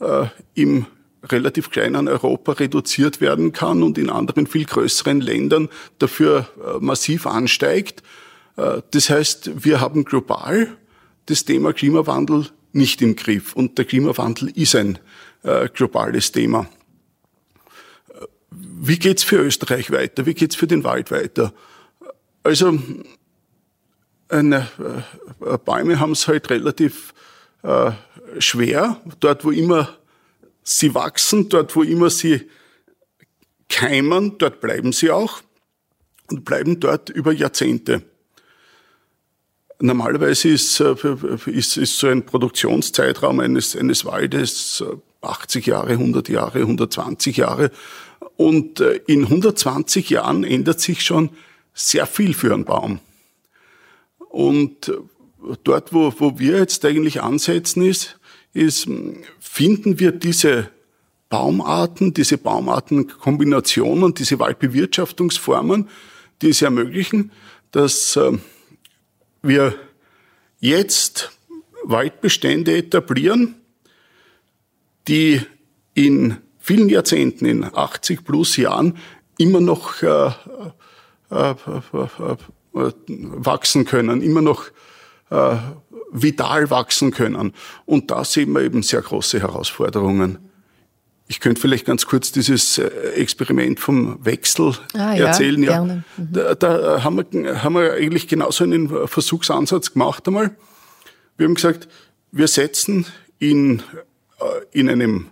äh, 0.00 0.26
im 0.54 0.86
relativ 1.28 1.70
kleinen 1.70 2.08
Europa 2.08 2.52
reduziert 2.52 3.20
werden 3.20 3.52
kann 3.52 3.82
und 3.82 3.98
in 3.98 4.10
anderen 4.10 4.46
viel 4.46 4.64
größeren 4.64 5.20
Ländern 5.20 5.68
dafür 5.98 6.48
massiv 6.80 7.26
ansteigt. 7.26 8.02
Äh, 8.60 8.82
das 8.90 9.10
heißt, 9.10 9.64
wir 9.64 9.80
haben 9.80 10.04
global 10.04 10.76
das 11.26 11.44
Thema 11.44 11.72
Klimawandel 11.72 12.48
nicht 12.72 13.02
im 13.02 13.16
Griff. 13.16 13.54
Und 13.54 13.78
der 13.78 13.84
Klimawandel 13.84 14.50
ist 14.50 14.74
ein 14.74 14.98
äh, 15.42 15.68
globales 15.68 16.32
Thema. 16.32 16.68
Äh, 18.08 18.26
wie 18.50 18.98
geht's 18.98 19.24
für 19.24 19.36
Österreich 19.36 19.90
weiter? 19.90 20.26
Wie 20.26 20.34
geht's 20.34 20.56
für 20.56 20.66
den 20.66 20.84
Wald 20.84 21.10
weiter? 21.10 21.52
Also 22.42 22.78
eine, 24.28 24.68
äh, 25.40 25.58
Bäume 25.58 25.98
haben 25.98 26.12
es 26.12 26.28
halt 26.28 26.50
relativ 26.50 27.12
äh, 27.62 27.92
schwer. 28.38 29.00
Dort, 29.20 29.44
wo 29.44 29.50
immer 29.50 29.96
sie 30.70 30.94
wachsen, 30.94 31.48
dort, 31.48 31.74
wo 31.74 31.82
immer 31.82 32.10
sie 32.10 32.48
keimen, 33.68 34.38
dort 34.38 34.60
bleiben 34.60 34.92
sie 34.92 35.10
auch 35.10 35.40
und 36.28 36.44
bleiben 36.44 36.80
dort 36.80 37.10
über 37.10 37.32
Jahrzehnte. 37.32 38.02
Normalerweise 39.80 40.50
ist, 40.50 40.78
äh, 40.80 40.94
ist, 41.46 41.76
ist 41.76 41.98
so 41.98 42.08
ein 42.08 42.26
Produktionszeitraum 42.26 43.40
eines, 43.40 43.74
eines 43.74 44.04
Waldes 44.04 44.84
80 45.22 45.66
äh, 45.66 45.70
Jahre, 45.70 45.90
100 45.92 46.28
Jahre, 46.28 46.60
120 46.60 47.38
Jahre. 47.38 47.70
Und 48.36 48.80
äh, 48.80 49.00
in 49.06 49.24
120 49.24 50.10
Jahren 50.10 50.44
ändert 50.44 50.80
sich 50.80 51.02
schon 51.02 51.30
sehr 51.72 52.06
viel 52.06 52.34
für 52.34 52.52
einen 52.52 52.64
Baum. 52.64 53.00
Und 54.18 54.92
dort, 55.64 55.92
wo, 55.92 56.12
wo 56.18 56.38
wir 56.38 56.58
jetzt 56.58 56.84
eigentlich 56.84 57.22
ansetzen, 57.22 57.82
ist, 57.82 58.19
ist, 58.52 58.88
finden 59.38 59.98
wir 59.98 60.12
diese 60.12 60.70
Baumarten, 61.28 62.12
diese 62.12 62.38
Baumartenkombinationen, 62.38 64.14
diese 64.14 64.38
Waldbewirtschaftungsformen, 64.38 65.88
die 66.42 66.48
es 66.48 66.62
ermöglichen, 66.62 67.30
dass 67.70 68.18
wir 69.42 69.74
jetzt 70.58 71.30
Waldbestände 71.84 72.76
etablieren, 72.76 73.54
die 75.08 75.40
in 75.94 76.36
vielen 76.58 76.88
Jahrzehnten, 76.88 77.46
in 77.46 77.64
80 77.64 78.24
plus 78.24 78.56
Jahren, 78.56 78.98
immer 79.38 79.60
noch 79.60 80.02
äh, 80.02 80.30
äh, 81.30 81.50
äh, 81.50 82.36
wachsen 82.72 83.84
können, 83.84 84.22
immer 84.22 84.42
noch 84.42 84.64
vital 86.12 86.70
wachsen 86.70 87.10
können. 87.10 87.52
Und 87.86 88.10
da 88.10 88.24
sehen 88.24 88.52
wir 88.52 88.62
eben 88.62 88.82
sehr 88.82 89.02
große 89.02 89.40
Herausforderungen. 89.40 90.38
Ich 91.30 91.38
könnte 91.38 91.60
vielleicht 91.60 91.86
ganz 91.86 92.06
kurz 92.06 92.32
dieses 92.32 92.78
äh, 92.78 92.88
Experiment 93.14 93.78
vom 93.78 94.24
Wechsel 94.24 94.74
ah, 94.94 95.14
erzählen. 95.14 95.62
Ja, 95.62 95.70
ja. 95.70 95.84
Mhm. 95.84 96.02
Da, 96.18 96.54
da 96.56 97.04
haben, 97.04 97.24
wir, 97.32 97.62
haben 97.62 97.74
wir 97.74 97.92
eigentlich 97.92 98.26
genauso 98.26 98.64
einen 98.64 99.06
Versuchsansatz 99.06 99.92
gemacht 99.92 100.26
einmal. 100.26 100.56
Wir 101.36 101.46
haben 101.46 101.54
gesagt, 101.54 101.88
wir 102.32 102.48
setzen 102.48 103.06
in, 103.38 103.80
äh, 104.40 104.44
in 104.72 104.90
einem, 104.90 105.26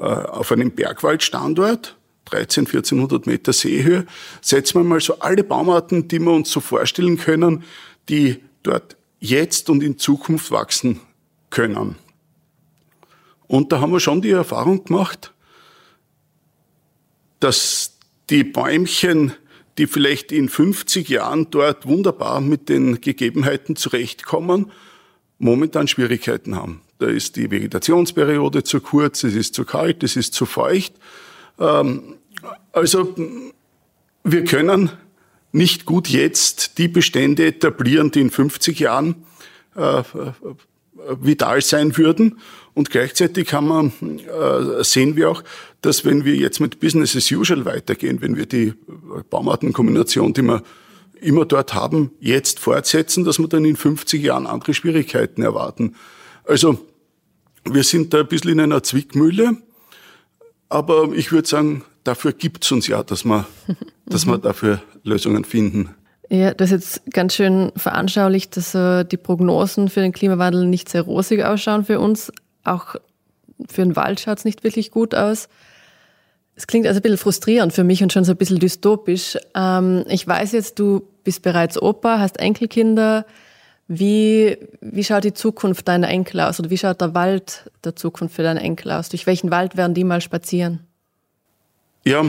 äh, 0.00 0.04
auf 0.04 0.52
einem 0.52 0.72
Bergwaldstandort, 0.72 1.96
13, 2.26 2.66
1400 2.66 3.26
Meter 3.26 3.54
Seehöhe, 3.54 4.06
setzen 4.42 4.80
wir 4.80 4.84
mal 4.84 5.00
so 5.00 5.20
alle 5.20 5.42
Baumarten, 5.42 6.06
die 6.06 6.18
wir 6.18 6.32
uns 6.32 6.50
so 6.50 6.60
vorstellen 6.60 7.16
können, 7.16 7.64
die 8.10 8.40
dort 8.62 8.96
jetzt 9.20 9.70
und 9.70 9.82
in 9.82 9.98
Zukunft 9.98 10.50
wachsen 10.50 11.00
können. 11.50 11.96
Und 13.46 13.72
da 13.72 13.80
haben 13.80 13.92
wir 13.92 14.00
schon 14.00 14.22
die 14.22 14.30
Erfahrung 14.30 14.84
gemacht, 14.84 15.32
dass 17.40 17.98
die 18.30 18.44
Bäumchen, 18.44 19.32
die 19.78 19.86
vielleicht 19.86 20.32
in 20.32 20.48
50 20.48 21.08
Jahren 21.08 21.48
dort 21.50 21.86
wunderbar 21.86 22.40
mit 22.40 22.68
den 22.68 23.00
Gegebenheiten 23.00 23.76
zurechtkommen, 23.76 24.70
momentan 25.38 25.88
Schwierigkeiten 25.88 26.54
haben. 26.54 26.82
Da 26.98 27.06
ist 27.06 27.36
die 27.36 27.50
Vegetationsperiode 27.50 28.62
zu 28.62 28.80
kurz, 28.80 29.24
es 29.24 29.34
ist 29.34 29.54
zu 29.54 29.64
kalt, 29.64 30.02
es 30.02 30.16
ist 30.16 30.34
zu 30.34 30.46
feucht. 30.46 30.94
Ähm, 31.58 32.16
also 32.72 33.14
wir 34.22 34.44
können 34.44 34.90
nicht 35.52 35.84
gut 35.84 36.08
jetzt 36.08 36.78
die 36.78 36.88
Bestände 36.88 37.46
etablieren, 37.46 38.10
die 38.10 38.20
in 38.20 38.30
50 38.30 38.78
Jahren 38.78 39.26
äh, 39.74 40.02
vital 41.20 41.60
sein 41.62 41.96
würden. 41.96 42.38
Und 42.74 42.90
gleichzeitig 42.90 43.52
haben 43.52 43.68
wir, 43.68 44.80
äh, 44.80 44.84
sehen 44.84 45.16
wir 45.16 45.30
auch, 45.30 45.42
dass 45.80 46.04
wenn 46.04 46.24
wir 46.24 46.36
jetzt 46.36 46.60
mit 46.60 46.80
Business 46.80 47.16
as 47.16 47.30
usual 47.30 47.64
weitergehen, 47.64 48.20
wenn 48.20 48.36
wir 48.36 48.46
die 48.46 48.74
Baumartenkombination, 49.30 50.32
die 50.32 50.42
wir 50.42 50.62
immer 51.20 51.44
dort 51.44 51.74
haben, 51.74 52.12
jetzt 52.20 52.60
fortsetzen, 52.60 53.24
dass 53.24 53.38
wir 53.38 53.48
dann 53.48 53.64
in 53.64 53.76
50 53.76 54.22
Jahren 54.22 54.46
andere 54.46 54.74
Schwierigkeiten 54.74 55.42
erwarten. 55.42 55.96
Also 56.44 56.78
wir 57.64 57.84
sind 57.84 58.14
da 58.14 58.20
ein 58.20 58.28
bisschen 58.28 58.52
in 58.52 58.60
einer 58.60 58.82
Zwickmühle, 58.82 59.56
aber 60.68 61.12
ich 61.12 61.32
würde 61.32 61.48
sagen, 61.48 61.84
dafür 62.04 62.32
gibt's 62.32 62.70
uns 62.72 62.86
ja, 62.86 63.02
dass 63.02 63.24
wir, 63.24 63.46
dass 64.06 64.26
wir 64.26 64.38
dafür 64.38 64.82
Lösungen 65.02 65.44
finden. 65.44 65.94
Ja, 66.28 66.54
das 66.54 66.70
ist 66.70 67.00
jetzt 67.00 67.12
ganz 67.12 67.34
schön 67.34 67.72
veranschaulicht, 67.74 68.56
dass 68.56 68.74
äh, 68.74 69.04
die 69.04 69.16
Prognosen 69.16 69.88
für 69.88 70.00
den 70.00 70.12
Klimawandel 70.12 70.64
nicht 70.64 70.88
sehr 70.88 71.02
rosig 71.02 71.42
ausschauen 71.42 71.84
für 71.84 71.98
uns. 71.98 72.32
Auch 72.62 72.94
für 73.68 73.82
den 73.82 73.96
Wald 73.96 74.20
schaut 74.20 74.38
es 74.38 74.44
nicht 74.44 74.62
wirklich 74.62 74.92
gut 74.92 75.14
aus. 75.14 75.48
Es 76.54 76.66
klingt 76.66 76.86
also 76.86 76.98
ein 76.98 77.02
bisschen 77.02 77.18
frustrierend 77.18 77.72
für 77.72 77.84
mich 77.84 78.02
und 78.02 78.12
schon 78.12 78.24
so 78.24 78.32
ein 78.32 78.36
bisschen 78.36 78.60
dystopisch. 78.60 79.38
Ähm, 79.56 80.04
ich 80.08 80.26
weiß 80.26 80.52
jetzt, 80.52 80.78
du 80.78 81.02
bist 81.24 81.42
bereits 81.42 81.80
Opa, 81.80 82.18
hast 82.18 82.38
Enkelkinder. 82.38 83.26
Wie, 83.88 84.56
wie 84.80 85.02
schaut 85.02 85.24
die 85.24 85.34
Zukunft 85.34 85.88
deiner 85.88 86.08
Enkel 86.08 86.40
aus 86.40 86.60
oder 86.60 86.70
wie 86.70 86.78
schaut 86.78 87.00
der 87.00 87.14
Wald 87.14 87.72
der 87.82 87.96
Zukunft 87.96 88.36
für 88.36 88.44
deine 88.44 88.60
Enkel 88.60 88.92
aus? 88.92 89.08
Durch 89.08 89.26
welchen 89.26 89.50
Wald 89.50 89.76
werden 89.76 89.94
die 89.94 90.04
mal 90.04 90.20
spazieren? 90.20 90.86
Ja, 92.04 92.24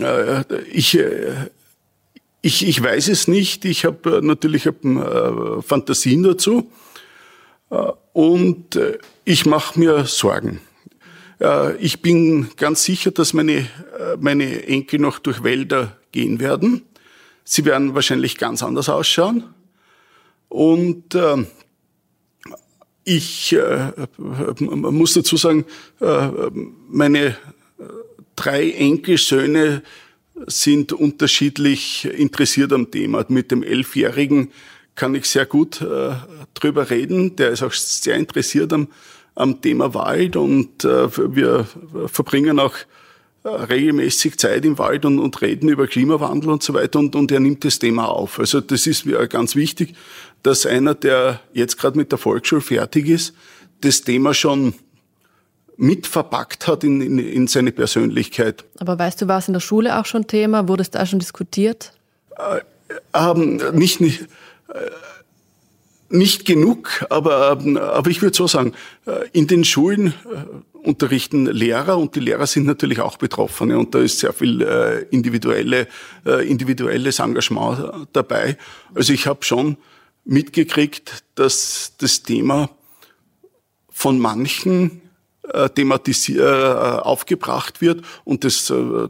äh, 0.00 0.44
ich, 0.70 0.98
äh, 0.98 1.48
ich, 2.40 2.66
ich 2.66 2.82
weiß 2.82 3.08
es 3.08 3.28
nicht. 3.28 3.64
Ich 3.64 3.84
habe 3.84 4.18
äh, 4.18 4.20
natürlich 4.20 4.66
hab, 4.66 4.76
Fantasien 5.64 6.22
dazu. 6.22 6.70
Und 8.12 8.78
ich 9.24 9.46
mache 9.46 9.80
mir 9.80 10.04
Sorgen. 10.04 10.60
Ich 11.78 12.02
bin 12.02 12.50
ganz 12.56 12.84
sicher, 12.84 13.12
dass 13.12 13.32
meine, 13.32 13.66
meine 14.20 14.66
Enkel 14.66 15.00
noch 15.00 15.18
durch 15.18 15.42
Wälder 15.42 15.96
gehen 16.12 16.38
werden. 16.38 16.82
Sie 17.44 17.64
werden 17.64 17.94
wahrscheinlich 17.94 18.36
ganz 18.36 18.62
anders 18.62 18.90
ausschauen. 18.90 19.54
Und 20.50 21.14
äh, 21.14 21.46
ich 23.04 23.54
äh, 23.54 23.92
muss 24.18 25.14
dazu 25.14 25.36
sagen, 25.36 25.64
äh, 26.00 26.28
meine 26.88 27.36
drei 28.36 28.70
Enkelsöhne 28.70 29.82
sind 30.46 30.92
unterschiedlich 30.92 32.04
interessiert 32.04 32.72
am 32.72 32.90
Thema. 32.90 33.24
Mit 33.28 33.50
dem 33.50 33.62
Elfjährigen 33.62 34.50
kann 34.94 35.14
ich 35.14 35.26
sehr 35.26 35.46
gut 35.46 35.80
äh, 35.80 36.14
drüber 36.54 36.90
reden. 36.90 37.36
Der 37.36 37.50
ist 37.50 37.62
auch 37.62 37.72
sehr 37.72 38.16
interessiert 38.16 38.72
am, 38.72 38.88
am 39.34 39.60
Thema 39.60 39.94
Wald 39.94 40.36
und 40.36 40.84
äh, 40.84 41.08
wir 41.34 41.66
verbringen 42.06 42.58
auch 42.58 42.74
äh, 43.44 43.48
regelmäßig 43.48 44.38
Zeit 44.38 44.64
im 44.64 44.78
Wald 44.78 45.04
und, 45.04 45.18
und 45.18 45.40
reden 45.42 45.68
über 45.68 45.86
Klimawandel 45.86 46.50
und 46.50 46.62
so 46.62 46.74
weiter 46.74 46.98
und, 46.98 47.16
und 47.16 47.32
er 47.32 47.40
nimmt 47.40 47.64
das 47.64 47.78
Thema 47.78 48.06
auf. 48.08 48.38
Also 48.38 48.60
das 48.60 48.86
ist 48.86 49.06
mir 49.06 49.26
ganz 49.28 49.56
wichtig, 49.56 49.94
dass 50.42 50.66
einer, 50.66 50.94
der 50.94 51.40
jetzt 51.52 51.78
gerade 51.78 51.96
mit 51.96 52.12
der 52.12 52.18
Volksschule 52.18 52.60
fertig 52.60 53.08
ist, 53.08 53.34
das 53.80 54.02
Thema 54.02 54.34
schon 54.34 54.74
mit 55.76 56.06
verpackt 56.06 56.66
hat 56.66 56.84
in, 56.84 57.00
in, 57.00 57.18
in 57.18 57.46
seine 57.46 57.72
Persönlichkeit. 57.72 58.64
Aber 58.78 58.98
weißt 58.98 59.22
du, 59.22 59.28
war 59.28 59.38
es 59.38 59.48
in 59.48 59.54
der 59.54 59.60
Schule 59.60 59.98
auch 59.98 60.06
schon 60.06 60.26
Thema? 60.26 60.68
Wurde 60.68 60.82
es 60.82 60.90
da 60.90 61.04
schon 61.06 61.18
diskutiert? 61.18 61.92
Äh, 62.36 62.60
ähm, 63.14 63.60
nicht, 63.72 64.00
nicht, 64.00 64.22
äh, 64.68 64.90
nicht 66.08 66.44
genug, 66.44 67.06
aber, 67.08 67.50
aber 67.50 68.10
ich 68.10 68.20
würde 68.20 68.36
so 68.36 68.46
sagen, 68.46 68.74
äh, 69.06 69.28
in 69.32 69.46
den 69.46 69.64
Schulen 69.64 70.08
äh, 70.08 70.78
unterrichten 70.86 71.46
Lehrer 71.46 71.96
und 71.96 72.14
die 72.16 72.20
Lehrer 72.20 72.46
sind 72.46 72.66
natürlich 72.66 73.00
auch 73.00 73.16
Betroffene 73.16 73.78
und 73.78 73.94
da 73.94 74.00
ist 74.00 74.18
sehr 74.18 74.32
viel 74.32 74.62
individuelle, 75.12 75.86
individuelles 76.24 77.20
Engagement 77.20 78.08
dabei. 78.12 78.58
Also 78.92 79.12
ich 79.12 79.28
habe 79.28 79.44
schon 79.44 79.76
mitgekriegt, 80.24 81.22
dass 81.36 81.92
das 81.98 82.24
Thema 82.24 82.68
von 83.90 84.18
manchen 84.18 85.01
äh, 85.48 85.68
thematisiert, 85.70 86.38
äh, 86.38 87.00
aufgebracht 87.00 87.80
wird 87.80 88.04
und 88.24 88.44
das, 88.44 88.70
äh, 88.70 89.08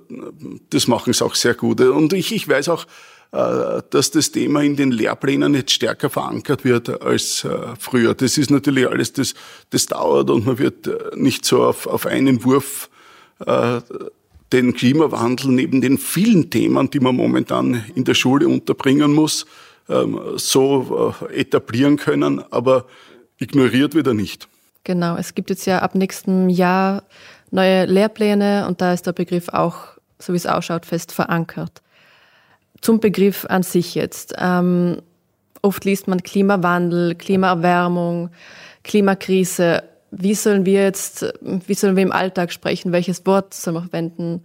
das 0.71 0.89
machen 0.89 1.13
sie 1.13 1.23
auch 1.23 1.35
sehr 1.35 1.53
gut. 1.53 1.83
Und 1.83 2.15
ich, 2.15 2.33
ich 2.33 2.49
weiß 2.49 2.71
auch, 2.71 2.87
dass 3.31 4.11
das 4.11 4.31
Thema 4.31 4.63
in 4.63 4.77
den 4.77 4.91
Lehrplänen 4.91 5.55
jetzt 5.55 5.71
stärker 5.71 6.11
verankert 6.11 6.67
wird 6.67 7.01
als 7.01 7.47
früher. 7.79 8.13
Das 8.13 8.37
ist 8.37 8.51
natürlich 8.51 8.87
alles, 8.87 9.15
das, 9.15 9.33
das 9.71 9.87
dauert 9.87 10.29
und 10.29 10.45
man 10.45 10.59
wird 10.59 11.17
nicht 11.17 11.47
so 11.47 11.65
auf, 11.65 11.87
auf 11.87 12.05
einen 12.05 12.45
Wurf 12.45 12.91
den 14.53 14.75
Klimawandel 14.75 15.51
neben 15.51 15.81
den 15.81 15.97
vielen 15.97 16.51
Themen, 16.51 16.91
die 16.91 17.01
man 17.01 17.17
momentan 17.17 17.83
in 17.95 18.05
der 18.05 18.13
Schule 18.13 18.47
unterbringen 18.49 19.15
muss, 19.15 19.47
ähm, 19.89 20.21
so 20.37 21.15
etablieren 21.31 21.97
können, 21.97 22.45
aber 22.51 22.85
ignoriert 23.39 23.95
wird 23.95 24.09
er 24.09 24.15
nicht. 24.15 24.47
Genau, 24.85 25.17
es 25.17 25.35
gibt 25.35 25.51
jetzt 25.51 25.67
ja 25.67 25.79
ab 25.79 25.95
nächstem 25.95 26.49
Jahr 26.49 27.05
neue 27.51 27.85
Lehrpläne 27.85 28.67
und 28.67 28.81
da 28.81 28.93
ist 28.93 29.07
der 29.07 29.13
Begriff 29.13 29.49
auch, 29.49 29.77
so 30.19 30.33
wie 30.33 30.37
es 30.37 30.47
ausschaut, 30.47 30.87
fest 30.87 31.13
verankert. 31.13 31.83
Zum 32.81 32.99
Begriff 32.99 33.47
an 33.49 33.63
sich 33.63 33.95
jetzt. 33.95 34.35
Ähm, 34.39 35.03
oft 35.61 35.85
liest 35.85 36.09
man 36.09 36.23
Klimawandel, 36.23 37.15
Klimaerwärmung, 37.15 38.31
Klimakrise. 38.83 39.85
Wie 40.11 40.35
sollen 40.35 40.67
wir 40.67 40.83
jetzt, 40.83 41.33
wie 41.41 41.75
sollen 41.75 41.95
wir 41.95 42.03
im 42.03 42.13
Alltag 42.13 42.53
sprechen? 42.53 42.91
Welches 42.91 43.25
Wort 43.25 43.55
sollen 43.55 43.77
wir 43.77 43.83
verwenden? 43.83 44.45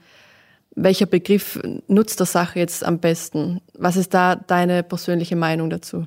Welcher 0.75 1.07
Begriff 1.07 1.59
nutzt 1.87 2.19
der 2.19 2.27
Sache 2.27 2.59
jetzt 2.59 2.83
am 2.83 2.99
besten? 2.99 3.61
Was 3.73 3.95
ist 3.95 4.13
da 4.13 4.35
deine 4.35 4.83
persönliche 4.83 5.35
Meinung 5.35 5.71
dazu? 5.71 6.05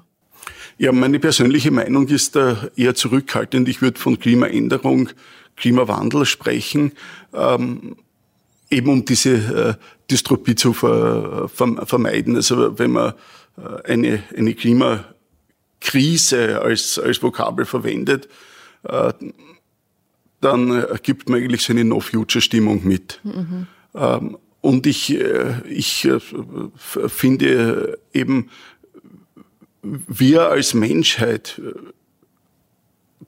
Ja, 0.78 0.92
meine 0.92 1.18
persönliche 1.18 1.70
Meinung 1.70 2.08
ist 2.08 2.36
da 2.36 2.68
eher 2.76 2.94
zurückhaltend. 2.94 3.68
Ich 3.68 3.82
würde 3.82 3.98
von 4.00 4.18
Klimaänderung, 4.18 5.10
Klimawandel 5.56 6.24
sprechen, 6.26 6.92
ähm, 7.34 7.96
eben 8.70 8.88
um 8.88 9.04
diese 9.04 9.30
äh, 9.30 9.74
Dystropie 10.10 10.54
zu 10.54 10.72
ver, 10.72 11.50
ver, 11.52 11.86
vermeiden. 11.86 12.36
Also 12.36 12.78
wenn 12.78 12.92
man 12.92 13.14
äh, 13.56 13.92
eine, 13.92 14.22
eine 14.36 14.54
Klimakrise 14.54 15.02
als, 16.62 16.98
als 16.98 17.22
Vokabel 17.22 17.66
verwendet, 17.66 18.28
äh, 18.84 19.12
dann 20.40 20.86
gibt 21.02 21.28
man 21.28 21.42
eigentlich 21.42 21.62
so 21.62 21.72
eine 21.72 21.84
No-Future-Stimmung 21.84 22.86
mit. 22.86 23.20
Mhm. 23.24 23.66
Ähm, 23.94 24.38
und 24.60 24.86
ich, 24.86 25.14
äh, 25.14 25.62
ich 25.68 26.04
äh, 26.04 26.20
finde 27.08 27.98
eben, 28.12 28.50
wir 29.82 30.48
als 30.48 30.74
Menschheit 30.74 31.60
äh, 31.64 31.72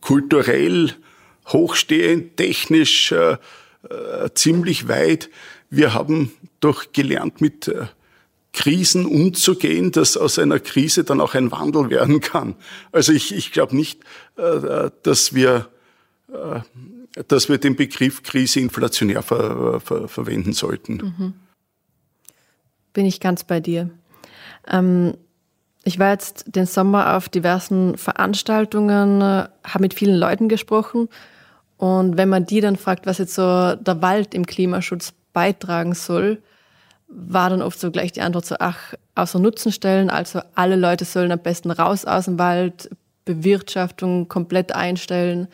kulturell 0.00 0.94
hochstehend, 1.48 2.36
technisch 2.36 3.12
äh, 3.12 3.32
äh, 3.88 4.30
ziemlich 4.34 4.88
weit. 4.88 5.30
Wir 5.70 5.94
haben 5.94 6.32
doch 6.60 6.92
gelernt, 6.92 7.40
mit 7.40 7.68
äh, 7.68 7.86
Krisen 8.52 9.06
umzugehen, 9.06 9.92
dass 9.92 10.16
aus 10.16 10.38
einer 10.38 10.60
Krise 10.60 11.04
dann 11.04 11.20
auch 11.20 11.34
ein 11.34 11.50
Wandel 11.50 11.88
werden 11.88 12.20
kann. 12.20 12.54
Also 12.92 13.12
ich, 13.12 13.34
ich 13.34 13.52
glaube 13.52 13.74
nicht, 13.74 14.00
äh, 14.36 14.90
dass 15.02 15.34
wir 15.34 15.68
äh, 16.32 16.60
dass 17.28 17.48
wir 17.48 17.58
den 17.58 17.76
Begriff 17.76 18.22
Krise 18.22 18.60
inflationär 18.60 19.22
ver, 19.22 19.80
ver, 19.80 20.08
verwenden 20.08 20.52
sollten. 20.52 20.94
Mhm. 20.94 21.32
Bin 22.92 23.06
ich 23.06 23.20
ganz 23.20 23.44
bei 23.44 23.60
dir. 23.60 23.90
Ähm, 24.66 25.14
ich 25.84 25.98
war 25.98 26.12
jetzt 26.12 26.44
den 26.54 26.66
Sommer 26.66 27.16
auf 27.16 27.28
diversen 27.28 27.96
Veranstaltungen, 27.96 29.20
äh, 29.20 29.48
habe 29.64 29.80
mit 29.80 29.94
vielen 29.94 30.16
Leuten 30.16 30.48
gesprochen. 30.48 31.08
Und 31.76 32.16
wenn 32.16 32.28
man 32.28 32.46
die 32.46 32.60
dann 32.60 32.76
fragt, 32.76 33.06
was 33.06 33.18
jetzt 33.18 33.34
so 33.34 33.74
der 33.74 34.02
Wald 34.02 34.34
im 34.34 34.46
Klimaschutz 34.46 35.12
beitragen 35.32 35.94
soll, 35.94 36.40
war 37.08 37.50
dann 37.50 37.62
oft 37.62 37.78
so 37.78 37.90
gleich 37.90 38.12
die 38.12 38.20
Antwort 38.20 38.46
so, 38.46 38.56
ach, 38.58 38.94
außer 39.14 39.38
Nutzen 39.38 39.72
stellen, 39.72 40.08
also 40.08 40.40
alle 40.54 40.76
Leute 40.76 41.04
sollen 41.04 41.32
am 41.32 41.40
besten 41.40 41.70
raus 41.70 42.04
aus 42.04 42.26
dem 42.26 42.38
Wald, 42.38 42.88
Bewirtschaftung 43.24 44.28
komplett 44.28 44.74
einstellen. 44.74 45.48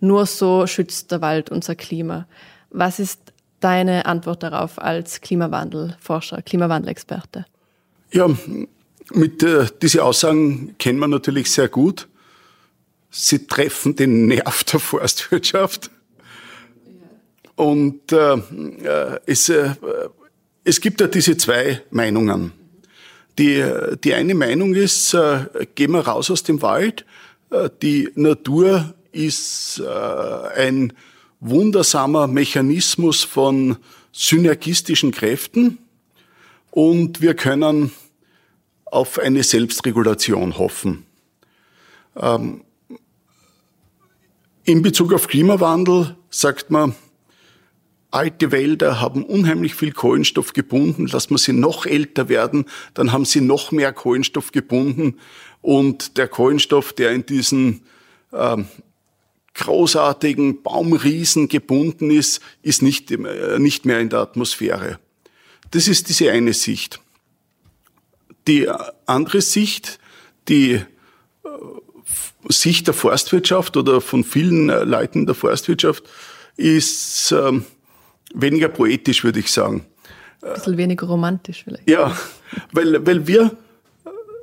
Nur 0.00 0.26
so 0.26 0.66
schützt 0.66 1.12
der 1.12 1.20
Wald 1.20 1.50
unser 1.50 1.74
Klima. 1.74 2.26
Was 2.70 2.98
ist 2.98 3.20
deine 3.60 4.06
Antwort 4.06 4.42
darauf 4.42 4.80
als 4.80 5.20
Klimawandelforscher, 5.20 6.42
Klimawandelexperte? 6.42 7.46
Ja, 8.10 8.28
mit 9.12 9.42
äh, 9.42 9.66
diese 9.82 10.04
Aussagen 10.04 10.76
kennen 10.78 10.98
wir 10.98 11.08
natürlich 11.08 11.50
sehr 11.50 11.68
gut. 11.68 12.08
Sie 13.10 13.46
treffen 13.46 13.94
den 13.94 14.26
Nerv 14.26 14.64
der 14.64 14.80
Forstwirtschaft. 14.80 15.90
Und 17.56 18.10
äh, 18.12 18.34
äh, 18.34 19.20
es, 19.26 19.48
äh, 19.48 19.74
es 20.64 20.80
gibt 20.80 21.00
ja 21.00 21.06
diese 21.06 21.36
zwei 21.36 21.82
Meinungen. 21.90 22.52
Die, 23.38 23.64
die 24.02 24.14
eine 24.14 24.34
Meinung 24.34 24.74
ist, 24.74 25.14
äh, 25.14 25.66
gehen 25.74 25.92
wir 25.92 26.00
raus 26.00 26.30
aus 26.30 26.42
dem 26.42 26.62
Wald. 26.62 27.04
Äh, 27.50 27.70
die 27.82 28.10
Natur 28.14 28.94
ist 29.12 29.80
äh, 29.80 30.58
ein 30.58 30.92
wundersamer 31.40 32.26
Mechanismus 32.26 33.22
von 33.22 33.76
synergistischen 34.12 35.12
Kräften 35.12 35.78
und 36.70 37.20
wir 37.20 37.34
können 37.34 37.92
auf 38.86 39.18
eine 39.18 39.42
Selbstregulation 39.42 40.58
hoffen. 40.58 41.06
Ähm, 42.16 42.64
in 44.64 44.82
Bezug 44.82 45.12
auf 45.12 45.28
Klimawandel 45.28 46.16
sagt 46.30 46.70
man, 46.70 46.94
alte 48.10 48.52
Wälder 48.52 49.00
haben 49.00 49.24
unheimlich 49.24 49.74
viel 49.74 49.92
Kohlenstoff 49.92 50.52
gebunden. 50.52 51.06
Lassen 51.06 51.30
wir 51.30 51.38
sie 51.38 51.52
noch 51.52 51.84
älter 51.84 52.28
werden, 52.28 52.64
dann 52.94 53.12
haben 53.12 53.24
sie 53.24 53.40
noch 53.40 53.72
mehr 53.72 53.92
Kohlenstoff 53.92 54.52
gebunden. 54.52 55.18
Und 55.60 56.16
der 56.16 56.28
Kohlenstoff, 56.28 56.92
der 56.92 57.10
in 57.12 57.26
diesen 57.26 57.82
ähm, 58.32 58.66
großartigen 59.54 60.62
Baumriesen 60.62 61.48
gebunden 61.48 62.10
ist, 62.10 62.40
ist 62.62 62.82
nicht, 62.82 63.10
äh, 63.10 63.58
nicht 63.58 63.84
mehr 63.84 64.00
in 64.00 64.08
der 64.08 64.20
Atmosphäre. 64.20 64.98
Das 65.72 65.88
ist 65.88 66.08
diese 66.08 66.30
eine 66.30 66.52
Sicht. 66.52 67.00
Die 68.46 68.68
andere 69.06 69.40
Sicht, 69.40 69.98
die 70.48 70.72
äh, 70.72 70.82
Sicht 72.48 72.86
der 72.86 72.94
Forstwirtschaft 72.94 73.76
oder 73.76 74.00
von 74.00 74.24
vielen 74.24 74.68
äh, 74.68 74.84
Leuten 74.84 75.26
der 75.26 75.34
Forstwirtschaft 75.34 76.04
ist 76.56 77.32
ähm, 77.32 77.64
weniger 78.34 78.68
poetisch, 78.68 79.24
würde 79.24 79.40
ich 79.40 79.50
sagen. 79.50 79.86
Ein 80.42 80.54
bisschen 80.54 80.76
weniger 80.76 81.06
romantisch 81.06 81.64
vielleicht. 81.64 81.88
Ja, 81.88 82.16
weil, 82.72 83.04
weil 83.06 83.26
wir 83.26 83.56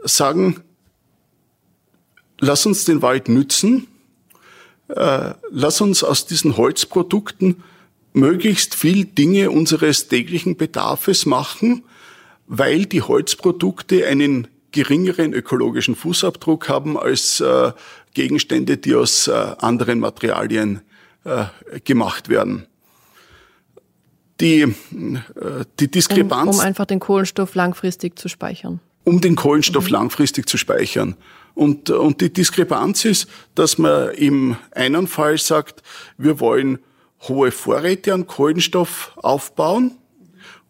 sagen, 0.04 0.62
lass 2.40 2.66
uns 2.66 2.86
den 2.86 3.02
Wald 3.02 3.30
nützen, 3.30 3.88
äh, 4.90 5.34
lass 5.52 5.80
uns 5.80 6.04
aus 6.04 6.26
diesen 6.26 6.58
Holzprodukten 6.58 7.64
möglichst 8.14 8.76
viel 8.76 9.06
Dinge 9.06 9.52
unseres 9.52 10.08
täglichen 10.08 10.58
Bedarfes 10.58 11.26
machen, 11.26 11.84
weil 12.54 12.86
die 12.86 13.02
Holzprodukte 13.02 14.06
einen 14.06 14.50
geringeren 14.74 15.32
ökologischen 15.32 15.96
Fußabdruck 15.96 16.68
haben 16.68 16.98
als 16.98 17.40
äh, 17.40 17.72
Gegenstände, 18.14 18.76
die 18.76 18.94
aus 18.94 19.30
äh, 19.30 19.32
anderen 19.32 20.02
Materialien 20.02 20.82
äh, 21.24 21.46
gemacht 21.86 22.28
werden. 22.28 22.68
Die, 24.42 24.64
äh, 24.64 24.74
die 25.80 25.90
Diskrepanz. 25.90 26.56
Um, 26.56 26.60
um, 26.60 26.66
einfach 26.66 26.86
den 26.86 27.00
Kohlenstoff 27.00 27.56
langfristig 27.56 28.20
zu 28.20 28.28
speichern. 28.28 28.82
Um 29.06 29.22
den 29.22 29.38
Kohlenstoff 29.38 29.86
mhm. 29.86 29.94
langfristig 29.94 30.50
zu 30.50 30.58
speichern. 30.58 31.16
Und, 31.54 31.90
und 31.90 32.20
die 32.20 32.34
Diskrepanz 32.34 33.06
ist, 33.06 33.30
dass 33.56 33.78
man 33.78 34.12
im 34.16 34.58
einen 34.72 35.08
Fall 35.08 35.38
sagt, 35.38 35.84
wir 36.18 36.42
wollen 36.42 36.80
hohe 37.22 37.52
Vorräte 37.52 38.14
an 38.14 38.28
Kohlenstoff 38.28 39.14
aufbauen 39.16 39.98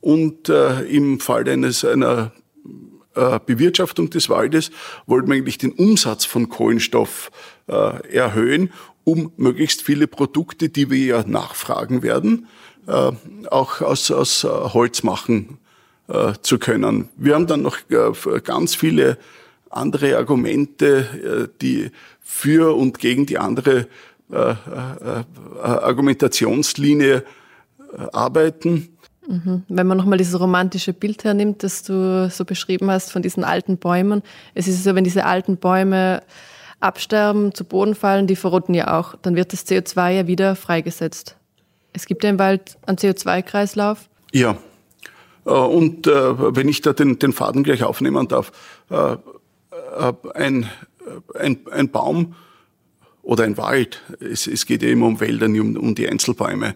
und 0.02 0.50
äh, 0.50 0.82
im 0.82 1.20
Fall 1.20 1.48
eines 1.48 1.86
einer 1.86 2.32
äh, 3.14 3.40
Bewirtschaftung 3.46 4.10
des 4.10 4.30
Waldes 4.30 4.72
wollten 5.06 5.28
wir 5.30 5.36
eigentlich 5.36 5.58
den 5.58 5.74
Umsatz 5.74 6.24
von 6.26 6.50
Kohlenstoff 6.50 7.32
äh, 7.68 8.08
erhöhen, 8.10 8.72
um 9.04 9.32
möglichst 9.36 9.82
viele 9.82 10.08
Produkte, 10.08 10.70
die 10.70 10.90
wir 10.90 11.06
ja 11.06 11.24
nachfragen 11.28 12.04
werden, 12.04 12.48
äh, 12.88 13.12
auch 13.50 13.82
aus, 13.82 14.10
aus 14.12 14.44
äh, 14.44 14.48
Holz 14.48 15.04
machen 15.04 15.58
zu 16.42 16.60
können. 16.60 17.08
Wir 17.16 17.36
haben 17.36 17.48
dann 17.48 17.62
noch 17.62 17.78
ganz 18.44 18.76
viele 18.76 19.18
andere 19.70 20.18
Argumente, 20.18 21.50
die 21.62 21.90
für 22.20 22.76
und 22.76 23.00
gegen 23.00 23.26
die 23.26 23.38
andere 23.38 23.88
Argumentationslinie 24.30 27.24
arbeiten. 28.12 28.91
Mhm. 29.28 29.64
Wenn 29.68 29.88
man 29.88 29.98
nochmal 29.98 30.18
dieses 30.18 30.40
romantische 30.40 30.94
Bild 30.94 31.24
hernimmt, 31.24 31.64
das 31.64 31.84
du 31.84 32.30
so 32.30 32.44
beschrieben 32.46 32.90
hast 32.90 33.12
von 33.12 33.22
diesen 33.22 33.44
alten 33.44 33.78
Bäumen. 33.78 34.24
Es 34.56 34.68
ist 34.68 34.84
so, 34.84 34.96
wenn 34.96 35.04
diese 35.04 35.26
alten 35.26 35.58
Bäume 35.58 36.24
absterben, 36.80 37.54
zu 37.54 37.64
Boden 37.64 37.94
fallen, 37.94 38.28
die 38.28 38.36
verrotten 38.36 38.74
ja 38.74 39.00
auch, 39.00 39.16
dann 39.22 39.36
wird 39.36 39.54
das 39.54 39.68
CO2 39.68 40.12
ja 40.12 40.28
wieder 40.28 40.56
freigesetzt. 40.56 41.38
Es 41.94 42.06
gibt 42.06 42.24
ja 42.24 42.30
im 42.30 42.40
Wald 42.40 42.78
einen 42.86 42.98
CO2-Kreislauf. 42.98 44.10
Ja. 44.32 44.58
Äh, 45.46 45.52
und 45.52 46.08
äh, 46.08 46.56
wenn 46.56 46.68
ich 46.68 46.82
da 46.82 46.94
den, 46.94 47.20
den 47.20 47.34
Faden 47.34 47.64
gleich 47.64 47.84
aufnehmen 47.84 48.28
darf, 48.28 48.52
äh, 48.90 49.18
ein, 50.34 50.70
ein, 51.36 51.60
ein 51.72 51.90
Baum 51.90 52.36
oder 53.22 53.44
ein 53.44 53.58
Wald, 53.58 54.02
es, 54.20 54.48
es 54.48 54.66
geht 54.66 54.82
ja 54.82 54.90
immer 54.90 55.06
um 55.06 55.20
Wälder, 55.20 55.48
nicht 55.48 55.62
um, 55.62 55.76
um 55.76 55.96
die 55.96 56.10
Einzelbäume, 56.10 56.76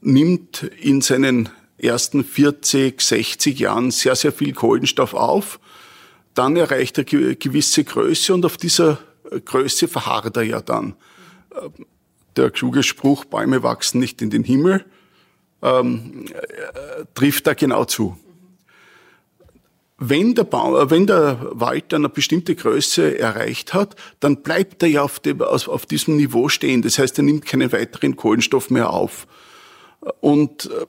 nimmt 0.00 0.62
in 0.80 1.00
seinen 1.00 1.48
ersten 1.84 2.24
40, 2.24 3.00
60 3.00 3.58
Jahren 3.58 3.90
sehr, 3.90 4.16
sehr 4.16 4.32
viel 4.32 4.52
Kohlenstoff 4.52 5.14
auf. 5.14 5.60
Dann 6.34 6.56
erreicht 6.56 6.98
er 6.98 7.04
gewisse 7.04 7.84
Größe 7.84 8.34
und 8.34 8.44
auf 8.44 8.56
dieser 8.56 8.98
Größe 9.44 9.88
verharrt 9.88 10.36
er 10.36 10.42
ja 10.42 10.60
dann. 10.60 10.96
Der 12.36 12.50
kluge 12.50 12.82
Spruch, 12.82 13.24
Bäume 13.24 13.62
wachsen 13.62 14.00
nicht 14.00 14.20
in 14.20 14.30
den 14.30 14.42
Himmel, 14.42 14.84
ähm, 15.62 16.26
äh, 16.32 17.04
trifft 17.14 17.46
da 17.46 17.54
genau 17.54 17.84
zu. 17.84 18.18
Wenn 19.96 20.34
der, 20.34 20.44
Baum, 20.44 20.90
wenn 20.90 21.06
der 21.06 21.38
Wald 21.52 21.94
eine 21.94 22.08
bestimmte 22.08 22.56
Größe 22.56 23.16
erreicht 23.18 23.72
hat, 23.72 23.94
dann 24.18 24.42
bleibt 24.42 24.82
er 24.82 24.88
ja 24.88 25.02
auf, 25.02 25.20
dem, 25.20 25.40
auf 25.40 25.86
diesem 25.86 26.16
Niveau 26.16 26.48
stehen. 26.48 26.82
Das 26.82 26.98
heißt, 26.98 27.16
er 27.18 27.24
nimmt 27.24 27.46
keinen 27.46 27.70
weiteren 27.70 28.16
Kohlenstoff 28.16 28.70
mehr 28.70 28.90
auf. 28.90 29.28
Und 30.20 30.66
äh, 30.66 30.86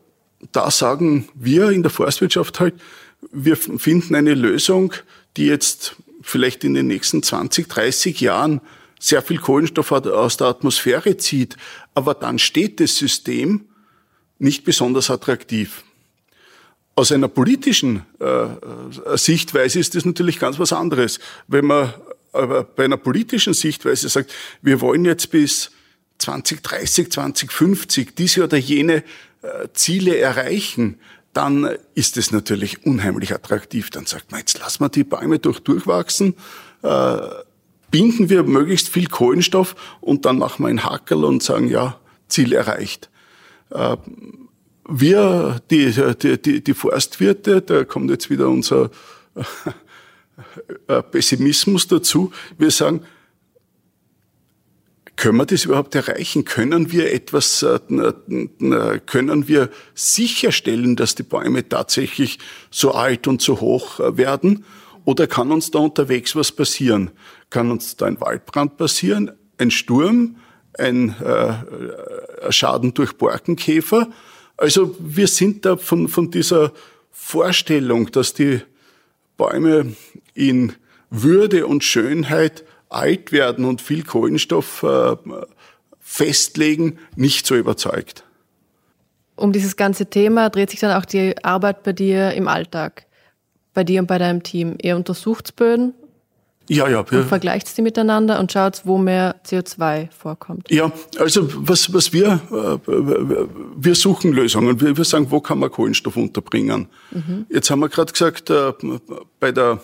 da 0.51 0.71
sagen 0.71 1.29
wir 1.33 1.69
in 1.69 1.83
der 1.83 1.91
Forstwirtschaft 1.91 2.59
halt, 2.59 2.75
wir 3.31 3.57
finden 3.57 4.15
eine 4.15 4.33
Lösung, 4.33 4.93
die 5.37 5.47
jetzt 5.47 5.95
vielleicht 6.21 6.63
in 6.63 6.73
den 6.73 6.87
nächsten 6.87 7.23
20, 7.23 7.67
30 7.67 8.19
Jahren 8.21 8.61
sehr 8.99 9.21
viel 9.21 9.37
Kohlenstoff 9.37 9.91
aus 9.91 10.37
der 10.37 10.47
Atmosphäre 10.47 11.17
zieht, 11.17 11.57
aber 11.93 12.13
dann 12.13 12.39
steht 12.39 12.79
das 12.79 12.97
System 12.97 13.65
nicht 14.39 14.63
besonders 14.63 15.09
attraktiv. 15.09 15.83
Aus 16.95 17.11
einer 17.11 17.27
politischen 17.27 18.05
äh, 18.19 19.17
Sichtweise 19.17 19.79
ist 19.79 19.95
das 19.95 20.05
natürlich 20.05 20.39
ganz 20.39 20.59
was 20.59 20.71
anderes. 20.71 21.19
Wenn 21.47 21.65
man 21.65 21.93
aber 22.31 22.63
bei 22.63 22.85
einer 22.85 22.97
politischen 22.97 23.53
Sichtweise 23.53 24.09
sagt, 24.09 24.33
wir 24.61 24.81
wollen 24.81 25.05
jetzt 25.05 25.29
bis 25.29 25.71
2030, 26.19 27.11
2050 27.11 28.15
diese 28.15 28.43
oder 28.43 28.57
jene 28.57 29.03
äh, 29.45 29.67
Ziele 29.73 30.17
erreichen, 30.17 30.99
dann 31.33 31.69
ist 31.93 32.17
es 32.17 32.31
natürlich 32.31 32.85
unheimlich 32.85 33.33
attraktiv. 33.33 33.89
Dann 33.89 34.05
sagt 34.05 34.31
man, 34.31 34.39
jetzt 34.39 34.57
lassen 34.59 34.83
wir 34.83 34.89
die 34.89 35.03
Bäume 35.03 35.39
durch 35.39 35.59
durchwachsen, 35.59 36.35
äh, 36.81 37.17
binden 37.91 38.29
wir 38.29 38.43
möglichst 38.43 38.89
viel 38.89 39.07
Kohlenstoff 39.07 39.75
und 40.01 40.25
dann 40.25 40.37
machen 40.37 40.63
wir 40.63 40.69
ein 40.69 40.83
Hackerl 40.83 41.25
und 41.25 41.43
sagen, 41.43 41.67
ja, 41.67 41.99
Ziel 42.27 42.53
erreicht. 42.53 43.09
Äh, 43.69 43.97
wir, 44.87 45.61
die, 45.71 45.91
die, 46.21 46.41
die, 46.41 46.63
die 46.63 46.73
Forstwirte, 46.73 47.61
da 47.61 47.83
kommt 47.83 48.09
jetzt 48.11 48.29
wieder 48.29 48.49
unser 48.49 48.91
äh, 50.87 51.01
Pessimismus 51.01 51.87
dazu, 51.87 52.31
wir 52.57 52.71
sagen, 52.71 53.01
können 55.15 55.37
wir 55.37 55.45
das 55.45 55.65
überhaupt 55.65 55.95
erreichen? 55.95 56.45
Können 56.45 56.91
wir 56.91 57.13
etwas, 57.13 57.63
äh, 57.63 57.79
können 59.05 59.47
wir 59.47 59.69
sicherstellen, 59.93 60.95
dass 60.95 61.15
die 61.15 61.23
Bäume 61.23 61.67
tatsächlich 61.67 62.39
so 62.69 62.91
alt 62.91 63.27
und 63.27 63.41
so 63.41 63.61
hoch 63.61 63.99
äh, 63.99 64.17
werden? 64.17 64.65
Oder 65.05 65.27
kann 65.27 65.51
uns 65.51 65.71
da 65.71 65.79
unterwegs 65.79 66.35
was 66.35 66.51
passieren? 66.51 67.11
Kann 67.49 67.71
uns 67.71 67.95
da 67.95 68.07
ein 68.07 68.19
Waldbrand 68.19 68.77
passieren, 68.77 69.31
ein 69.57 69.71
Sturm, 69.71 70.37
ein 70.77 71.15
äh, 71.21 72.51
Schaden 72.51 72.93
durch 72.93 73.13
Borkenkäfer? 73.13 74.09
Also 74.57 74.95
wir 74.99 75.27
sind 75.27 75.65
da 75.65 75.77
von, 75.77 76.07
von 76.07 76.31
dieser 76.31 76.73
Vorstellung, 77.11 78.11
dass 78.11 78.33
die 78.33 78.61
Bäume 79.37 79.95
in 80.33 80.73
Würde 81.09 81.67
und 81.67 81.83
Schönheit 81.83 82.65
alt 82.95 83.31
werden 83.31 83.65
und 83.65 83.81
viel 83.81 84.03
Kohlenstoff 84.03 84.83
äh, 84.83 85.15
festlegen, 85.99 86.99
nicht 87.15 87.45
so 87.45 87.55
überzeugt. 87.55 88.23
Um 89.35 89.51
dieses 89.51 89.75
ganze 89.75 90.05
Thema 90.05 90.49
dreht 90.49 90.69
sich 90.69 90.79
dann 90.79 90.99
auch 90.99 91.05
die 91.05 91.35
Arbeit 91.43 91.83
bei 91.83 91.93
dir 91.93 92.31
im 92.33 92.47
Alltag, 92.47 93.05
bei 93.73 93.83
dir 93.83 93.99
und 93.99 94.07
bei 94.07 94.17
deinem 94.17 94.43
Team. 94.43 94.77
Ihr 94.81 94.95
untersucht 94.95 95.55
Böden 95.55 95.93
ja, 96.67 96.89
ja. 96.89 96.99
Und 96.99 97.25
vergleicht 97.25 97.77
die 97.77 97.81
miteinander 97.81 98.39
und 98.39 98.51
schaut, 98.51 98.81
wo 98.85 98.97
mehr 98.97 99.35
CO2 99.45 100.09
vorkommt. 100.11 100.69
Ja, 100.71 100.91
also 101.19 101.47
was, 101.67 101.93
was 101.93 102.11
wir, 102.11 102.39
äh, 102.51 102.91
wir 103.77 103.95
suchen 103.95 104.33
Lösungen. 104.33 104.81
Wir, 104.81 105.05
sagen, 105.05 105.29
wo 105.29 105.39
kann 105.41 105.59
man 105.59 105.69
Kohlenstoff 105.69 106.17
unterbringen? 106.17 106.87
Mhm. 107.11 107.45
Jetzt 107.49 107.69
haben 107.69 107.79
wir 107.79 107.89
gerade 107.89 108.11
gesagt, 108.11 108.49
äh, 108.49 108.73
bei 109.39 109.51
der 109.51 109.79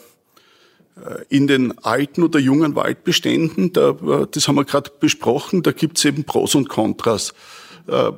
in 1.30 1.48
den 1.48 1.78
alten 1.80 2.24
oder 2.24 2.40
jungen 2.40 2.76
Waldbeständen, 2.76 3.74
da, 3.74 3.92
äh, 3.92 4.28
das 4.30 4.48
haben 4.48 4.56
wir 4.56 4.66
gerade 4.66 4.92
besprochen, 5.00 5.64
da 5.64 5.72
gibt 5.72 5.98
es 5.98 6.06
eben 6.06 6.24
Pros 6.24 6.56
und 6.56 6.70
Kontras. 6.70 7.34
Äh, 7.88 8.12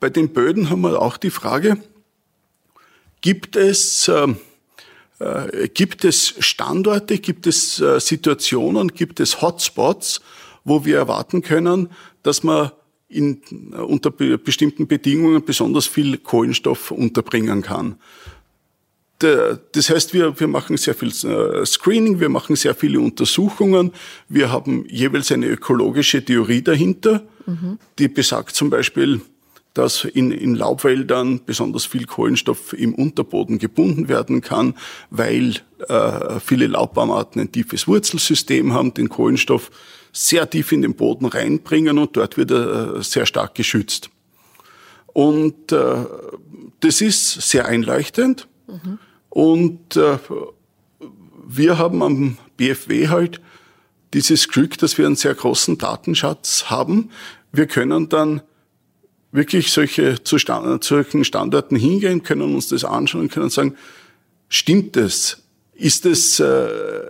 bei 0.00 0.10
den 0.10 0.30
Böden 0.30 0.70
haben 0.70 0.82
wir 0.82 1.00
auch 1.00 1.16
die 1.16 1.30
Frage, 1.30 1.78
gibt 3.22 3.56
es, 3.56 4.10
gibt 5.72 6.04
es 6.04 6.34
Standorte, 6.38 7.18
gibt 7.18 7.46
es 7.46 7.82
Situationen, 7.98 8.88
gibt 8.88 9.20
es 9.20 9.40
Hotspots, 9.40 10.20
wo 10.64 10.84
wir 10.84 10.98
erwarten 10.98 11.40
können, 11.40 11.88
dass 12.22 12.42
man 12.42 12.72
in, 13.08 13.40
unter 13.72 14.10
bestimmten 14.10 14.86
Bedingungen 14.86 15.44
besonders 15.44 15.86
viel 15.86 16.18
Kohlenstoff 16.18 16.90
unterbringen 16.90 17.62
kann. 17.62 17.96
Das 19.18 19.88
heißt, 19.88 20.12
wir, 20.12 20.38
wir 20.38 20.46
machen 20.46 20.76
sehr 20.76 20.94
viel 20.94 21.08
äh, 21.08 21.64
Screening, 21.64 22.20
wir 22.20 22.28
machen 22.28 22.54
sehr 22.54 22.74
viele 22.74 23.00
Untersuchungen. 23.00 23.92
Wir 24.28 24.50
haben 24.50 24.84
jeweils 24.88 25.32
eine 25.32 25.46
ökologische 25.46 26.22
Theorie 26.22 26.62
dahinter, 26.62 27.22
mhm. 27.46 27.78
die 27.98 28.08
besagt 28.08 28.54
zum 28.54 28.68
Beispiel, 28.68 29.22
dass 29.72 30.04
in, 30.04 30.30
in 30.30 30.54
Laubwäldern 30.54 31.40
besonders 31.44 31.84
viel 31.84 32.06
Kohlenstoff 32.06 32.72
im 32.72 32.94
Unterboden 32.94 33.58
gebunden 33.58 34.08
werden 34.08 34.40
kann, 34.40 34.74
weil 35.10 35.56
äh, 35.88 36.40
viele 36.40 36.66
Laubbaumarten 36.66 37.40
ein 37.40 37.52
tiefes 37.52 37.86
Wurzelsystem 37.86 38.72
haben, 38.72 38.94
den 38.94 39.08
Kohlenstoff 39.08 39.70
sehr 40.12 40.48
tief 40.48 40.72
in 40.72 40.80
den 40.80 40.94
Boden 40.94 41.26
reinbringen 41.26 41.98
und 41.98 42.16
dort 42.16 42.38
wird 42.38 42.50
er 42.50 42.96
äh, 42.96 43.02
sehr 43.02 43.26
stark 43.26 43.54
geschützt. 43.54 44.08
Und 45.06 45.72
äh, 45.72 46.04
das 46.80 47.00
ist 47.00 47.42
sehr 47.42 47.66
einleuchtend. 47.66 48.48
Mhm. 48.66 48.98
Und 49.30 49.96
äh, 49.96 50.18
wir 51.46 51.78
haben 51.78 52.02
am 52.02 52.38
BFW 52.56 53.08
halt 53.08 53.40
dieses 54.14 54.48
Glück, 54.48 54.78
dass 54.78 54.98
wir 54.98 55.06
einen 55.06 55.16
sehr 55.16 55.34
großen 55.34 55.78
Datenschatz 55.78 56.70
haben. 56.70 57.10
Wir 57.52 57.66
können 57.66 58.08
dann 58.08 58.40
wirklich 59.32 59.70
solche 59.72 60.22
zu 60.22 60.38
Stand, 60.38 60.82
solchen 60.82 61.24
Standorten 61.24 61.76
hingehen, 61.76 62.22
können 62.22 62.54
uns 62.54 62.68
das 62.68 62.84
anschauen 62.84 63.22
und 63.22 63.32
können 63.32 63.50
sagen, 63.50 63.76
stimmt 64.48 64.96
es? 64.96 65.42
Ist 65.74 66.06
es, 66.06 66.40
äh, 66.40 67.08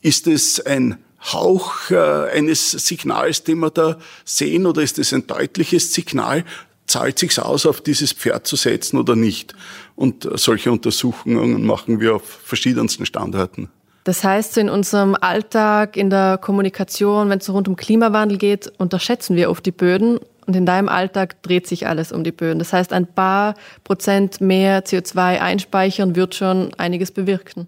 ist 0.00 0.26
es 0.28 0.60
ein 0.64 0.98
Hauch 1.32 1.90
äh, 1.90 2.30
eines 2.30 2.70
Signals, 2.70 3.42
den 3.42 3.58
wir 3.58 3.70
da 3.70 3.98
sehen, 4.24 4.66
oder 4.66 4.82
ist 4.82 4.98
es 4.98 5.12
ein 5.12 5.26
deutliches 5.26 5.92
Signal? 5.92 6.44
Zahlt 6.86 7.18
sich's 7.18 7.38
aus, 7.38 7.66
auf 7.66 7.80
dieses 7.80 8.12
Pferd 8.12 8.46
zu 8.46 8.56
setzen 8.56 8.98
oder 8.98 9.16
nicht? 9.16 9.54
Und 9.96 10.28
solche 10.34 10.70
Untersuchungen 10.70 11.64
machen 11.64 12.00
wir 12.00 12.16
auf 12.16 12.22
verschiedensten 12.22 13.06
Standorten. 13.06 13.68
Das 14.04 14.22
heißt, 14.22 14.56
in 14.58 14.70
unserem 14.70 15.16
Alltag, 15.20 15.96
in 15.96 16.10
der 16.10 16.38
Kommunikation, 16.38 17.28
wenn 17.28 17.40
es 17.40 17.50
rund 17.50 17.66
um 17.66 17.74
Klimawandel 17.74 18.38
geht, 18.38 18.72
unterschätzen 18.78 19.34
wir 19.34 19.50
oft 19.50 19.66
die 19.66 19.72
Böden 19.72 20.20
und 20.46 20.54
in 20.54 20.64
deinem 20.64 20.88
Alltag 20.88 21.42
dreht 21.42 21.66
sich 21.66 21.88
alles 21.88 22.12
um 22.12 22.22
die 22.22 22.30
Böden. 22.30 22.60
Das 22.60 22.72
heißt, 22.72 22.92
ein 22.92 23.06
paar 23.06 23.56
Prozent 23.82 24.40
mehr 24.40 24.84
CO2 24.84 25.40
einspeichern 25.40 26.14
wird 26.14 26.36
schon 26.36 26.72
einiges 26.74 27.10
bewirken. 27.10 27.66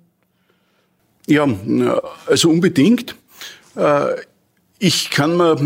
Ja, 1.27 1.47
also 2.27 2.51
unbedingt. 2.51 3.17
Äh, 3.75 4.15
ich 4.79 5.11
kann 5.11 5.37
mir, 5.37 5.57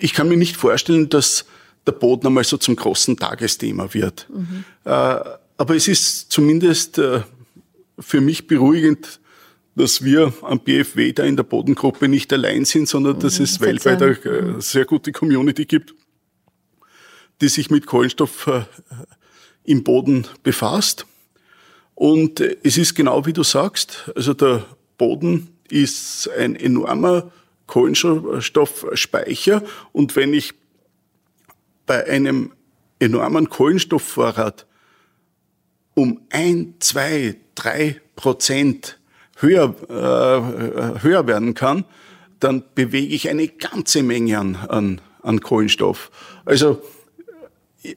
ich 0.00 0.14
kann 0.14 0.28
mir 0.28 0.38
nicht 0.38 0.56
vorstellen, 0.56 1.10
dass 1.10 1.44
der 1.88 1.92
Boden 1.92 2.26
einmal 2.26 2.44
so 2.44 2.56
zum 2.58 2.76
großen 2.76 3.16
Tagesthema 3.16 3.92
wird. 3.94 4.28
Mhm. 4.30 4.64
Aber 5.58 5.74
es 5.74 5.88
ist 5.88 6.30
zumindest 6.30 6.98
äh, 6.98 7.22
für 7.98 8.20
mich 8.20 8.46
beruhigend, 8.46 9.18
dass 9.74 10.04
wir 10.04 10.32
am 10.42 10.60
BFW 10.60 11.12
da 11.12 11.24
in 11.24 11.36
der 11.36 11.42
Bodengruppe 11.42 12.08
nicht 12.08 12.32
allein 12.32 12.64
sind, 12.64 12.88
sondern 12.88 13.16
mhm, 13.16 13.20
dass 13.20 13.40
es 13.40 13.60
weltweit 13.60 14.02
eine 14.02 14.56
äh, 14.56 14.60
sehr 14.60 14.84
gute 14.84 15.12
Community 15.12 15.64
gibt, 15.66 15.94
die 17.40 17.48
sich 17.48 17.70
mit 17.70 17.86
Kohlenstoff 17.86 18.46
äh, 18.46 18.62
im 19.64 19.84
Boden 19.84 20.26
befasst. 20.42 21.06
Und 21.94 22.40
äh, 22.40 22.56
es 22.62 22.78
ist 22.78 22.94
genau 22.94 23.26
wie 23.26 23.32
du 23.32 23.42
sagst, 23.42 24.10
also 24.14 24.34
der 24.34 24.64
Boden 24.96 25.48
ist 25.68 26.30
ein 26.38 26.54
enormer 26.56 27.32
Kohlenstoffspeicher 27.66 29.62
und 29.92 30.16
wenn 30.16 30.32
ich 30.32 30.54
bei 31.88 32.06
einem 32.06 32.52
enormen 33.00 33.48
Kohlenstoffvorrat 33.48 34.66
um 35.94 36.20
ein, 36.30 36.74
zwei, 36.78 37.34
drei 37.56 38.00
Prozent 38.14 39.00
höher, 39.36 39.74
äh, 39.88 41.02
höher 41.02 41.26
werden 41.26 41.54
kann, 41.54 41.84
dann 42.38 42.62
bewege 42.76 43.12
ich 43.14 43.28
eine 43.28 43.48
ganze 43.48 44.04
Menge 44.04 44.38
an, 44.38 44.54
an, 44.54 45.00
an 45.22 45.40
Kohlenstoff. 45.40 46.12
Also 46.44 46.80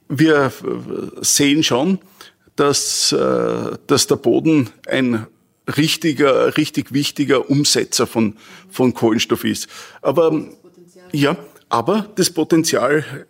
wir 0.07 0.51
sehen 1.21 1.63
schon, 1.63 1.99
dass, 2.55 3.11
äh, 3.11 3.77
dass 3.85 4.07
der 4.07 4.15
Boden 4.15 4.69
ein 4.87 5.27
richtiger, 5.77 6.57
richtig 6.57 6.91
wichtiger 6.91 7.49
Umsetzer 7.49 8.07
von, 8.07 8.35
von 8.69 8.93
Kohlenstoff 8.93 9.43
ist. 9.43 9.67
Aber, 10.01 10.43
ja, 11.11 11.37
aber 11.69 12.09
das 12.15 12.29
Potenzial 12.31 13.27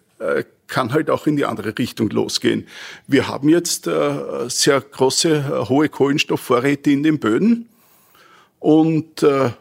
kann 0.67 0.93
halt 0.93 1.09
auch 1.09 1.27
in 1.27 1.35
die 1.35 1.45
andere 1.45 1.77
Richtung 1.77 2.09
losgehen. 2.09 2.67
Wir 3.05 3.27
haben 3.27 3.49
jetzt 3.49 3.87
äh, 3.87 4.47
sehr 4.47 4.81
große, 4.81 5.29
äh, 5.29 5.69
hohe 5.69 5.89
Kohlenstoffvorräte 5.89 6.91
in 6.91 7.03
den 7.03 7.19
Böden. 7.19 7.67
Und 8.59 9.21
äh, 9.23 9.51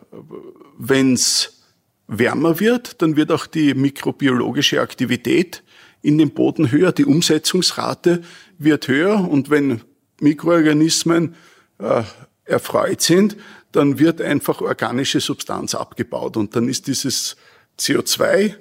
wenn 0.78 1.14
es 1.14 1.62
wärmer 2.06 2.60
wird, 2.60 3.02
dann 3.02 3.16
wird 3.16 3.32
auch 3.32 3.46
die 3.46 3.74
mikrobiologische 3.74 4.80
Aktivität 4.80 5.62
in 6.02 6.16
dem 6.16 6.30
Boden 6.30 6.70
höher, 6.70 6.92
die 6.92 7.04
Umsetzungsrate 7.04 8.22
wird 8.58 8.88
höher 8.88 9.28
und 9.28 9.50
wenn 9.50 9.82
Mikroorganismen 10.20 11.34
äh, 11.78 12.02
erfreut 12.44 13.00
sind, 13.00 13.36
dann 13.72 13.98
wird 13.98 14.20
einfach 14.20 14.60
organische 14.60 15.20
Substanz 15.20 15.74
abgebaut 15.74 16.36
und 16.36 16.56
dann 16.56 16.68
ist 16.68 16.86
dieses 16.86 17.36
CO2 17.78 18.54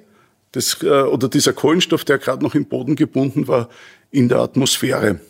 das, 0.52 0.82
äh, 0.82 0.86
oder 0.86 1.28
dieser 1.28 1.52
Kohlenstoff, 1.52 2.04
der 2.04 2.18
gerade 2.18 2.42
noch 2.42 2.54
im 2.54 2.66
Boden 2.66 2.96
gebunden 2.96 3.48
war, 3.48 3.68
in 4.10 4.28
der 4.28 4.38
Atmosphäre. 4.38 5.20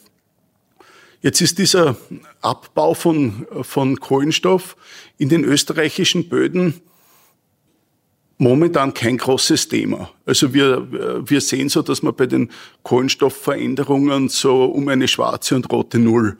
Jetzt 1.22 1.40
ist 1.42 1.58
dieser 1.58 1.96
Abbau 2.40 2.94
von, 2.94 3.46
von 3.62 4.00
Kohlenstoff 4.00 4.76
in 5.18 5.28
den 5.28 5.44
österreichischen 5.44 6.28
Böden 6.28 6.80
momentan 8.38 8.94
kein 8.94 9.18
großes 9.18 9.68
Thema. 9.68 10.10
Also 10.24 10.54
wir, 10.54 11.28
wir 11.28 11.40
sehen 11.42 11.68
so, 11.68 11.82
dass 11.82 12.02
wir 12.02 12.12
bei 12.12 12.26
den 12.26 12.50
Kohlenstoffveränderungen 12.82 14.30
so 14.30 14.64
um 14.64 14.88
eine 14.88 15.08
schwarze 15.08 15.56
und 15.56 15.70
rote 15.70 15.98
Null 15.98 16.38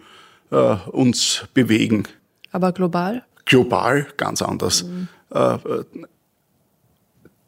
äh, 0.51 0.57
uns 0.91 1.45
bewegen. 1.53 2.05
Aber 2.51 2.73
global? 2.73 3.25
Global 3.45 4.07
ganz 4.17 4.41
anders. 4.41 4.85
Mhm. 4.85 5.09
Äh, 5.31 5.59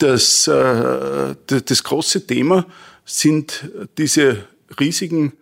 das, 0.02 0.48
äh, 0.48 1.34
das 1.46 1.84
große 1.84 2.26
Thema 2.26 2.66
sind 3.04 3.70
diese 3.98 4.48
riesigen 4.80 5.32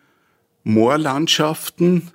Moorlandschaften, 0.65 2.11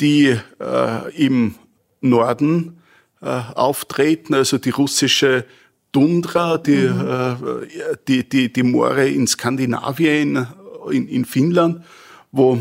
die 0.00 0.36
äh, 0.60 1.16
im 1.16 1.56
Norden 2.00 2.78
äh, 3.20 3.26
auftreten, 3.26 4.34
also 4.34 4.58
die 4.58 4.70
russische 4.70 5.44
Tundra, 5.92 6.58
die, 6.58 6.88
mhm. 6.88 7.08
äh, 7.08 7.96
die, 8.08 8.28
die, 8.28 8.52
die 8.52 8.62
Moore 8.62 9.08
in 9.08 9.26
Skandinavien, 9.26 10.46
in, 10.90 11.08
in 11.08 11.24
Finnland, 11.24 11.84
wo, 12.32 12.58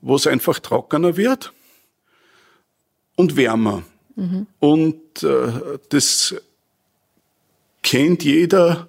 wo 0.00 0.16
es 0.16 0.26
einfach 0.26 0.58
trockener 0.60 1.16
wird 1.16 1.52
und 3.16 3.36
wärmer. 3.36 3.82
Mhm. 4.16 4.46
Und 4.60 5.22
äh, 5.22 5.78
das 5.88 6.34
kennt 7.94 8.24
jeder 8.24 8.88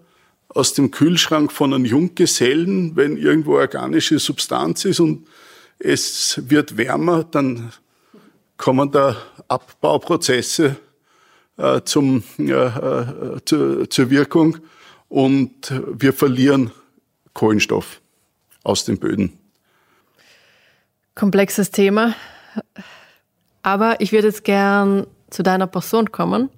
aus 0.50 0.74
dem 0.74 0.90
Kühlschrank 0.90 1.52
von 1.52 1.76
einem 1.76 1.86
Junggesellen, 1.86 2.96
wenn 2.96 3.18
irgendwo 3.18 3.58
organische 3.58 4.18
Substanz 4.18 4.84
ist 4.84 5.00
und 5.00 5.28
es 5.78 6.42
wird 6.50 6.76
wärmer, 6.76 7.24
dann 7.24 7.72
kommen 8.58 8.90
da 8.90 9.16
Abbauprozesse 9.48 10.78
äh, 11.58 11.82
zum, 11.84 12.24
äh, 12.40 12.52
äh, 12.52 13.38
zu, 13.46 13.86
zur 13.86 14.10
Wirkung 14.10 14.58
und 15.08 15.72
wir 15.94 16.12
verlieren 16.12 16.72
Kohlenstoff 17.34 18.02
aus 18.64 18.86
den 18.86 18.98
Böden. 18.98 19.38
Komplexes 21.14 21.70
Thema. 21.70 22.16
Aber 23.62 24.02
ich 24.02 24.12
würde 24.12 24.30
jetzt 24.30 24.44
gern 24.44 25.06
zu 25.30 25.44
deiner 25.44 25.68
Person 25.68 26.12
kommen. 26.12 26.50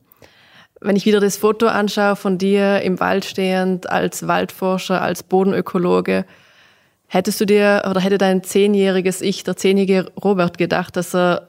Wenn 0.80 0.96
ich 0.96 1.06
wieder 1.06 1.20
das 1.20 1.38
Foto 1.38 1.68
anschaue 1.68 2.16
von 2.16 2.38
dir 2.38 2.82
im 2.82 3.00
Wald 3.00 3.26
stehend 3.26 3.90
als 3.90 4.28
Waldforscher, 4.28 5.02
als 5.02 5.24
Bodenökologe, 5.24 6.26
Hättest 7.08 7.40
du 7.40 7.46
dir 7.46 7.84
oder 7.90 8.02
hätte 8.02 8.18
dein 8.18 8.44
zehnjähriges 8.44 9.22
Ich, 9.22 9.44
der 9.46 9.56
zehnjährige 9.56 10.12
Robert, 10.22 10.58
gedacht, 10.58 10.98
dass 10.98 11.16
er 11.16 11.48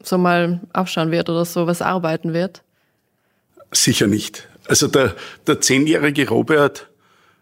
so 0.00 0.16
mal 0.16 0.60
aufschauen 0.72 1.10
wird 1.10 1.28
oder 1.28 1.44
so 1.44 1.66
was 1.66 1.82
arbeiten 1.82 2.32
wird? 2.32 2.62
Sicher 3.72 4.06
nicht. 4.06 4.48
Also 4.68 4.86
der, 4.86 5.16
der 5.46 5.60
zehnjährige 5.60 6.28
Robert. 6.28 6.88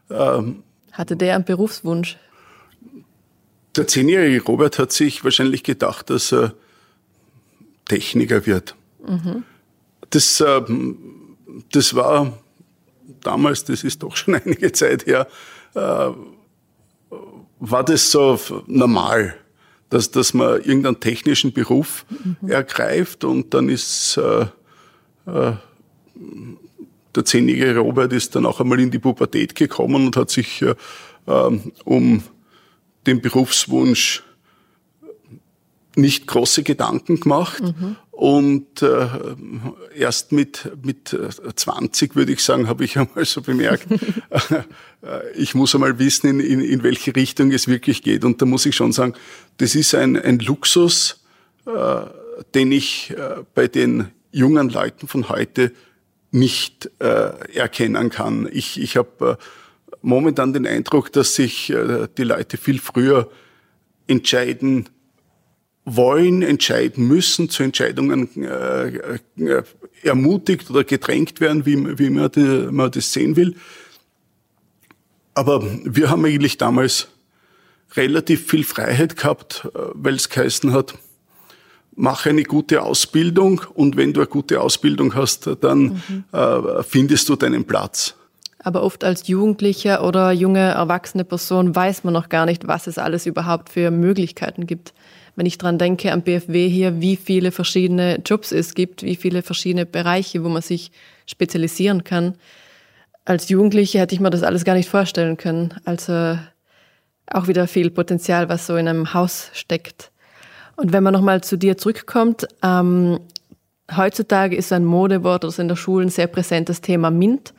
Ähm, 0.09 0.63
Hatte 0.93 1.17
der 1.17 1.35
einen 1.35 1.45
Berufswunsch? 1.45 2.17
Der 3.77 3.87
zehnjährige 3.87 4.43
Robert 4.43 4.79
hat 4.79 4.93
sich 4.93 5.23
wahrscheinlich 5.23 5.63
gedacht, 5.63 6.09
dass 6.09 6.33
er 6.33 6.55
Techniker 7.87 8.47
wird. 8.47 8.75
Mhm. 9.07 9.45
Das, 10.09 10.41
ähm, 10.41 10.97
das 11.73 11.95
war 11.95 12.33
damals, 13.23 13.65
das 13.65 13.85
ist 13.85 14.03
doch 14.03 14.17
schon 14.17 14.35
einige 14.45 14.73
Zeit 14.73 15.07
her, 15.07 15.27
äh, 15.75 16.11
war 17.61 17.85
das 17.85 18.11
so 18.11 18.39
normal, 18.67 19.35
dass, 19.91 20.11
dass 20.11 20.35
man 20.35 20.63
irgendeinen 20.63 21.01
technischen 21.01 21.53
Beruf 21.53 22.07
mhm. 22.09 22.49
ergreift 22.49 23.25
und 23.25 23.53
dann 23.53 23.69
ist 23.69 24.17
äh, 24.17 24.47
äh, 25.27 25.53
der 27.15 27.25
zehnjährige 27.25 27.81
Robert 27.81 28.13
ist 28.13 28.37
dann 28.37 28.47
auch 28.47 28.61
einmal 28.61 28.81
in 28.81 28.91
die 28.91 28.99
Pubertät 28.99 29.55
gekommen 29.55 30.07
und 30.07 30.17
hat 30.17 30.31
sich 30.31 30.63
äh, 30.63 30.75
ähm, 31.27 31.73
um 31.85 32.23
den 33.07 33.21
Berufswunsch 33.21 34.23
nicht 35.97 36.27
große 36.27 36.63
Gedanken 36.63 37.19
gemacht 37.19 37.63
mhm. 37.63 37.97
Und 38.21 38.83
äh, 38.83 39.09
erst 39.97 40.31
mit 40.31 40.71
mit 40.85 41.17
20 41.57 42.17
würde 42.17 42.33
ich 42.33 42.45
sagen, 42.45 42.69
habe 42.69 42.85
ich 42.85 42.99
einmal 42.99 43.25
so 43.25 43.41
bemerkt, 43.41 43.87
äh, 44.51 44.63
ich 45.35 45.55
muss 45.55 45.75
einmal 45.75 45.99
wissen, 45.99 46.29
in, 46.29 46.41
in, 46.41 46.61
in 46.61 46.83
welche 46.83 47.17
Richtung 47.17 47.51
es 47.51 47.67
wirklich 47.67 48.03
geht 48.03 48.23
und 48.27 48.43
da 48.43 48.45
muss 48.45 48.67
ich 48.67 48.77
schon 48.77 48.93
sagen, 48.93 49.15
das 49.57 49.75
ist 49.75 49.95
ein, 49.95 50.19
ein 50.19 50.39
Luxus, 50.39 51.25
äh, 51.65 52.03
den 52.55 52.73
ich 52.73 53.15
äh, 53.17 53.37
bei 53.55 53.69
den 53.69 54.09
jungen 54.33 54.69
Leuten 54.69 55.09
von 55.09 55.31
heute 55.31 55.73
nicht 56.31 56.91
äh, 56.99 57.57
erkennen 57.57 58.11
kann. 58.11 58.47
Ich, 58.53 58.79
ich 58.79 58.99
habe 58.99 59.39
äh, 59.41 59.95
momentan 60.03 60.53
den 60.53 60.67
Eindruck, 60.67 61.11
dass 61.11 61.37
sich 61.37 61.71
äh, 61.71 62.07
die 62.19 62.25
Leute 62.25 62.59
viel 62.59 62.81
früher 62.81 63.31
entscheiden, 64.07 64.91
wollen, 65.97 66.43
entscheiden 66.43 67.07
müssen, 67.07 67.49
zu 67.49 67.63
Entscheidungen 67.63 68.29
äh, 68.43 68.89
äh, 69.39 69.63
ermutigt 70.03 70.71
oder 70.71 70.85
gedrängt 70.85 71.41
werden, 71.41 71.67
wie, 71.67 71.99
wie 71.99 72.11
man, 72.11 72.31
die, 72.31 72.69
man 72.71 72.91
das 72.91 73.13
sehen 73.13 73.37
will. 73.37 73.55
Aber 75.35 75.63
wir 75.85 76.11
haben 76.11 76.25
eigentlich 76.25 76.59
damals 76.59 77.09
relativ 77.95 78.47
viel 78.47 78.65
Freiheit 78.65 79.17
gehabt, 79.17 79.69
äh, 79.75 79.79
weil 79.95 80.15
es 80.15 80.29
geheißen 80.29 80.73
hat, 80.73 80.95
mach 81.95 82.27
eine 82.27 82.45
gute 82.45 82.83
Ausbildung 82.83 83.63
und 83.75 83.97
wenn 83.97 84.13
du 84.13 84.21
eine 84.21 84.29
gute 84.29 84.61
Ausbildung 84.61 85.15
hast, 85.15 85.49
dann 85.61 86.03
mhm. 86.09 86.25
äh, 86.33 86.83
findest 86.83 87.29
du 87.29 87.37
deinen 87.37 87.65
Platz. 87.65 88.15
Aber 88.63 88.83
oft 88.83 89.05
als 89.05 89.27
Jugendlicher 89.27 90.05
oder 90.05 90.33
junge 90.33 90.61
erwachsene 90.61 91.25
Person 91.25 91.75
weiß 91.75 92.05
man 92.05 92.13
noch 92.13 92.29
gar 92.29 92.45
nicht, 92.45 92.67
was 92.67 92.87
es 92.87 92.99
alles 92.99 93.25
überhaupt 93.25 93.71
für 93.71 93.91
Möglichkeiten 93.91 94.67
gibt. 94.67 94.93
Wenn 95.41 95.47
ich 95.47 95.57
dran 95.57 95.79
denke 95.79 96.13
am 96.13 96.21
BFW 96.21 96.69
hier, 96.69 97.01
wie 97.01 97.17
viele 97.17 97.51
verschiedene 97.51 98.21
Jobs 98.27 98.53
es 98.53 98.75
gibt, 98.75 99.03
wie 99.03 99.17
viele 99.17 99.41
verschiedene 99.41 99.87
Bereiche, 99.87 100.45
wo 100.45 100.51
man 100.51 100.61
sich 100.61 100.93
spezialisieren 101.25 102.05
kann. 102.05 102.35
Als 103.25 103.49
Jugendliche 103.49 104.01
hätte 104.01 104.15
ich 104.15 104.21
mir 104.21 104.29
das 104.29 104.43
alles 104.43 104.67
gar 104.67 104.75
nicht 104.75 104.91
vorstellen 104.91 105.39
können. 105.39 105.73
Also 105.87 106.39
auch 107.27 107.49
wieder 107.49 107.67
viel 107.69 107.91
Potenzial, 107.91 108.51
was 108.51 108.67
so 108.67 108.77
in 108.77 108.87
einem 108.87 109.15
Haus 109.15 109.49
steckt. 109.55 110.13
Und 110.77 110.93
wenn 110.93 111.03
man 111.03 111.15
nochmal 111.15 111.43
zu 111.43 111.57
dir 111.57 111.79
zurückkommt, 111.79 112.47
ähm, 112.63 113.21
heutzutage 113.97 114.55
ist 114.55 114.75
ein 114.75 114.85
Modewort, 114.85 115.45
das 115.45 115.59
in 115.59 115.69
der 115.69 115.77
Schule 115.77 116.05
ein 116.05 116.11
sehr 116.11 116.27
präsentes 116.27 116.83
Thema 116.83 117.11
MINT, 117.11 117.55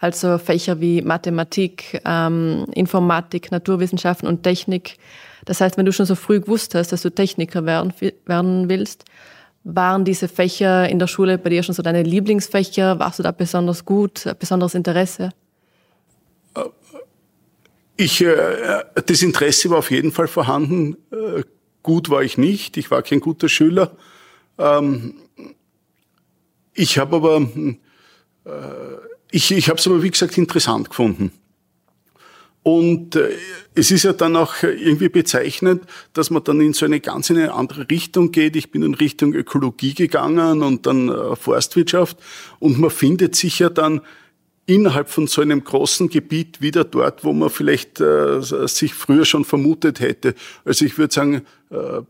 also 0.00 0.36
Fächer 0.36 0.82
wie 0.82 1.00
Mathematik, 1.00 2.02
ähm, 2.04 2.66
Informatik, 2.74 3.50
Naturwissenschaften 3.50 4.28
und 4.28 4.42
Technik. 4.42 4.98
Das 5.44 5.60
heißt, 5.60 5.76
wenn 5.76 5.86
du 5.86 5.92
schon 5.92 6.06
so 6.06 6.14
früh 6.14 6.40
gewusst 6.40 6.74
hast, 6.74 6.92
dass 6.92 7.02
du 7.02 7.10
Techniker 7.10 7.64
werden, 7.66 7.92
werden 8.26 8.68
willst, 8.68 9.04
waren 9.64 10.04
diese 10.04 10.28
Fächer 10.28 10.88
in 10.88 10.98
der 10.98 11.06
Schule 11.06 11.38
bei 11.38 11.50
dir 11.50 11.62
schon 11.62 11.74
so 11.74 11.82
deine 11.82 12.02
Lieblingsfächer? 12.02 12.98
Warst 12.98 13.18
du 13.18 13.22
da 13.22 13.32
besonders 13.32 13.84
gut, 13.84 14.24
besonderes 14.38 14.74
Interesse? 14.74 15.30
Ich, 17.96 18.20
äh, 18.20 18.84
das 19.06 19.22
Interesse 19.22 19.70
war 19.70 19.78
auf 19.78 19.90
jeden 19.90 20.12
Fall 20.12 20.26
vorhanden. 20.26 20.96
Äh, 21.10 21.42
Gut 21.82 22.10
war 22.10 22.22
ich 22.22 22.38
nicht, 22.38 22.76
ich 22.76 22.90
war 22.90 23.02
kein 23.02 23.20
guter 23.20 23.48
Schüler. 23.48 23.96
Ähm, 24.56 25.14
ich 26.74 26.98
habe 26.98 27.16
aber, 27.16 27.48
äh, 28.44 28.50
ich, 29.30 29.50
ich 29.50 29.68
habe 29.68 29.78
es 29.78 29.86
aber 29.86 30.02
wie 30.02 30.10
gesagt 30.10 30.38
interessant 30.38 30.90
gefunden. 30.90 31.32
Und 32.62 33.16
äh, 33.16 33.30
es 33.74 33.90
ist 33.90 34.04
ja 34.04 34.12
dann 34.12 34.36
auch 34.36 34.62
irgendwie 34.62 35.08
bezeichnend, 35.08 35.82
dass 36.12 36.30
man 36.30 36.44
dann 36.44 36.60
in 36.60 36.74
so 36.74 36.84
eine 36.84 37.00
ganz 37.00 37.30
eine 37.30 37.54
andere 37.54 37.90
Richtung 37.90 38.30
geht. 38.30 38.54
Ich 38.54 38.70
bin 38.70 38.82
in 38.82 38.94
Richtung 38.94 39.34
Ökologie 39.34 39.94
gegangen 39.94 40.62
und 40.62 40.86
dann 40.86 41.08
äh, 41.08 41.34
Forstwirtschaft 41.34 42.18
und 42.60 42.78
man 42.78 42.90
findet 42.90 43.34
sich 43.34 43.58
ja 43.58 43.68
dann 43.68 44.00
innerhalb 44.66 45.10
von 45.10 45.26
so 45.26 45.42
einem 45.42 45.64
großen 45.64 46.08
Gebiet 46.08 46.60
wieder 46.60 46.84
dort, 46.84 47.24
wo 47.24 47.32
man 47.32 47.50
vielleicht 47.50 48.00
äh, 48.00 48.40
sich 48.40 48.94
früher 48.94 49.24
schon 49.24 49.44
vermutet 49.44 49.98
hätte. 49.98 50.34
Also 50.64 50.84
ich 50.84 50.98
würde 50.98 51.12
sagen, 51.12 51.42
äh, 51.70 51.76
äh, 51.76 52.02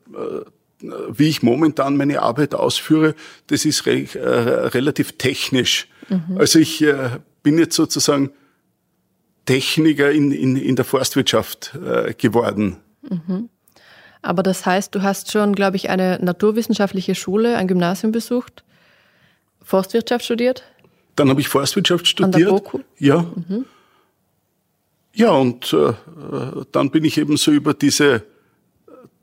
wie 1.09 1.29
ich 1.29 1.43
momentan 1.43 1.97
meine 1.97 2.21
Arbeit 2.21 2.55
ausführe, 2.55 3.15
das 3.47 3.65
ist 3.65 3.87
re 3.87 4.07
äh, 4.15 4.67
relativ 4.69 5.13
technisch. 5.13 5.89
Mhm. 6.09 6.37
Also 6.39 6.59
ich 6.59 6.83
äh, 6.83 7.21
bin 7.43 7.59
jetzt 7.59 7.75
sozusagen 7.75 8.31
Techniker 9.53 10.11
in, 10.11 10.33
in, 10.33 10.57
in 10.57 10.77
der 10.77 10.85
Forstwirtschaft 10.85 11.75
äh, 11.75 12.15
geworden. 12.15 12.79
Mhm. 13.03 13.49
Aber 14.23 14.43
das 14.43 14.65
heißt, 14.65 14.95
du 14.95 15.03
hast 15.03 15.33
schon, 15.33 15.55
glaube 15.55 15.77
ich, 15.77 15.91
eine 15.91 16.19
naturwissenschaftliche 16.23 17.15
Schule, 17.15 17.57
ein 17.57 17.67
Gymnasium 17.67 18.13
besucht, 18.13 18.65
Forstwirtschaft 19.63 20.25
studiert? 20.25 20.65
Dann 21.17 21.29
habe 21.29 21.41
ich 21.41 21.49
Forstwirtschaft 21.49 22.07
studiert. 22.07 22.35
An 22.35 22.41
der 22.41 22.51
BOKU? 22.51 22.81
Ja. 22.99 23.23
Mhm. 23.23 23.67
Ja, 25.15 25.33
und 25.33 25.73
äh, 25.75 25.93
dann 26.73 26.91
bin 26.91 27.05
ich 27.05 27.19
eben 27.19 27.37
so 27.37 27.51
über 27.51 27.75
diese 27.75 28.25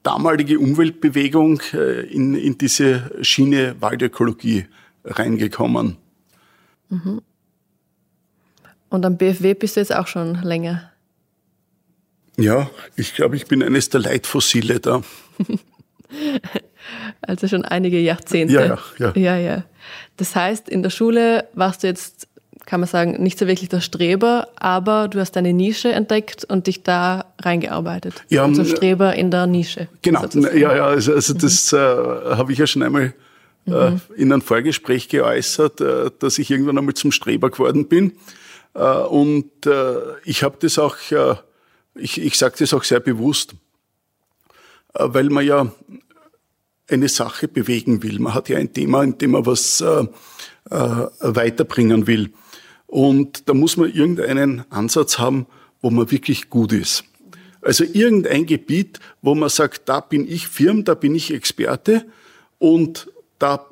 damalige 0.03 0.59
Umweltbewegung 0.59 1.61
äh, 1.73 2.01
in, 2.01 2.35
in 2.35 2.57
diese 2.57 3.11
Schiene 3.21 3.75
Waldökologie 3.79 4.65
reingekommen. 5.03 5.97
Mhm. 6.89 7.21
Und 8.89 9.05
am 9.05 9.17
BFW 9.17 9.53
bist 9.53 9.75
du 9.75 9.81
jetzt 9.81 9.93
auch 9.93 10.07
schon 10.07 10.35
länger? 10.41 10.91
Ja, 12.37 12.69
ich 12.95 13.15
glaube, 13.15 13.35
ich 13.35 13.47
bin 13.47 13.61
eines 13.61 13.89
der 13.89 14.01
Leitfossile 14.01 14.79
da. 14.79 15.01
also 17.21 17.47
schon 17.47 17.65
einige 17.65 17.99
Jahrzehnte. 17.99 18.53
Ja, 18.53 18.65
ja, 18.65 18.79
ja. 18.97 19.11
ja, 19.15 19.37
ja. 19.37 19.63
Das 20.17 20.35
heißt, 20.35 20.69
in 20.69 20.81
der 20.81 20.89
Schule 20.89 21.45
warst 21.53 21.83
du 21.83 21.87
jetzt, 21.87 22.27
kann 22.65 22.79
man 22.79 22.87
sagen, 22.87 23.21
nicht 23.21 23.37
so 23.37 23.45
wirklich 23.45 23.69
der 23.69 23.81
Streber, 23.81 24.47
aber 24.55 25.07
du 25.07 25.19
hast 25.19 25.33
deine 25.33 25.53
Nische 25.53 25.91
entdeckt 25.91 26.45
und 26.45 26.67
dich 26.67 26.83
da 26.83 27.25
reingearbeitet. 27.39 28.23
Ja, 28.29 28.45
also 28.45 28.63
Streber 28.63 29.15
in 29.15 29.31
der 29.31 29.45
Nische. 29.45 29.87
Genau, 30.01 30.21
sozusagen. 30.21 30.57
ja, 30.57 30.75
ja, 30.75 30.85
also, 30.85 31.13
also 31.13 31.33
das 31.33 31.71
mhm. 31.71 31.77
äh, 31.77 31.81
habe 32.35 32.53
ich 32.53 32.57
ja 32.57 32.67
schon 32.67 32.83
einmal 32.83 33.13
äh, 33.67 33.89
mhm. 33.91 34.01
in 34.15 34.31
einem 34.31 34.41
Vorgespräch 34.41 35.09
geäußert, 35.09 35.81
äh, 35.81 36.11
dass 36.19 36.37
ich 36.37 36.49
irgendwann 36.49 36.77
einmal 36.77 36.93
zum 36.93 37.11
Streber 37.11 37.49
geworden 37.49 37.87
bin. 37.87 38.13
Äh, 38.73 38.81
und 38.81 39.65
äh, 39.65 39.95
ich 40.25 40.43
habe 40.43 40.57
das 40.59 40.77
auch, 40.79 40.97
äh, 41.11 41.35
ich, 41.95 42.19
ich 42.21 42.37
sage 42.37 42.55
das 42.59 42.73
auch 42.73 42.83
sehr 42.83 42.99
bewusst, 42.99 43.53
weil 44.93 45.29
man 45.29 45.45
ja 45.45 45.71
eine 46.87 47.09
Sache 47.09 47.47
bewegen 47.47 48.01
will. 48.01 48.19
Man 48.19 48.33
hat 48.33 48.49
ja 48.49 48.57
ein 48.57 48.73
Thema, 48.73 49.03
in 49.03 49.17
dem 49.17 49.31
man 49.31 49.45
was 49.45 49.83
weiterbringen 50.69 52.07
will. 52.07 52.33
Und 52.87 53.47
da 53.47 53.53
muss 53.53 53.77
man 53.77 53.93
irgendeinen 53.93 54.65
Ansatz 54.71 55.19
haben, 55.19 55.45
wo 55.81 55.91
man 55.91 56.09
wirklich 56.09 56.49
gut 56.49 56.73
ist. 56.73 57.03
Also 57.61 57.83
irgendein 57.83 58.47
Gebiet, 58.47 58.99
wo 59.21 59.35
man 59.35 59.49
sagt, 59.49 59.89
da 59.89 59.99
bin 59.99 60.27
ich 60.27 60.47
Firm, 60.47 60.85
da 60.85 60.95
bin 60.95 61.13
ich 61.13 61.31
Experte 61.31 62.05
und 62.57 63.11
da 63.37 63.67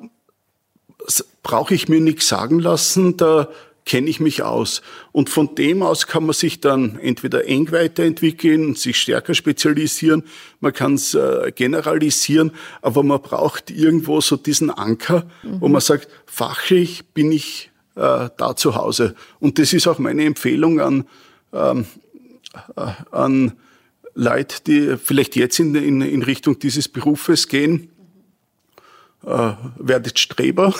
brauche 1.42 1.74
ich 1.74 1.88
mir 1.88 2.00
nichts 2.00 2.28
sagen 2.28 2.60
lassen, 2.60 3.16
da 3.16 3.48
kenne 3.88 4.08
ich 4.08 4.20
mich 4.20 4.42
aus. 4.42 4.82
Und 5.12 5.30
von 5.30 5.54
dem 5.54 5.82
aus 5.82 6.06
kann 6.06 6.26
man 6.26 6.34
sich 6.34 6.60
dann 6.60 6.98
entweder 6.98 7.46
eng 7.46 7.72
weiterentwickeln, 7.72 8.74
sich 8.74 8.98
stärker 8.98 9.34
spezialisieren, 9.34 10.24
man 10.60 10.74
kann 10.74 10.94
es 10.94 11.14
äh, 11.14 11.50
generalisieren, 11.54 12.52
aber 12.82 13.02
man 13.02 13.20
braucht 13.22 13.70
irgendwo 13.70 14.20
so 14.20 14.36
diesen 14.36 14.70
Anker, 14.70 15.26
mhm. 15.42 15.62
wo 15.62 15.68
man 15.68 15.80
sagt, 15.80 16.08
fachlich 16.26 17.06
bin 17.14 17.32
ich 17.32 17.70
äh, 17.96 18.28
da 18.36 18.54
zu 18.54 18.76
Hause. 18.76 19.14
Und 19.40 19.58
das 19.58 19.72
ist 19.72 19.88
auch 19.88 19.98
meine 19.98 20.24
Empfehlung 20.24 20.80
an, 20.80 21.08
ähm, 21.54 21.86
äh, 22.76 22.90
an 23.10 23.54
Leute, 24.14 24.56
die 24.66 24.96
vielleicht 25.02 25.34
jetzt 25.34 25.58
in, 25.60 25.74
in, 25.74 26.02
in 26.02 26.22
Richtung 26.22 26.58
dieses 26.58 26.88
Berufes 26.88 27.48
gehen. 27.48 27.90
Äh, 29.24 29.52
werdet 29.78 30.18
Streber. 30.18 30.74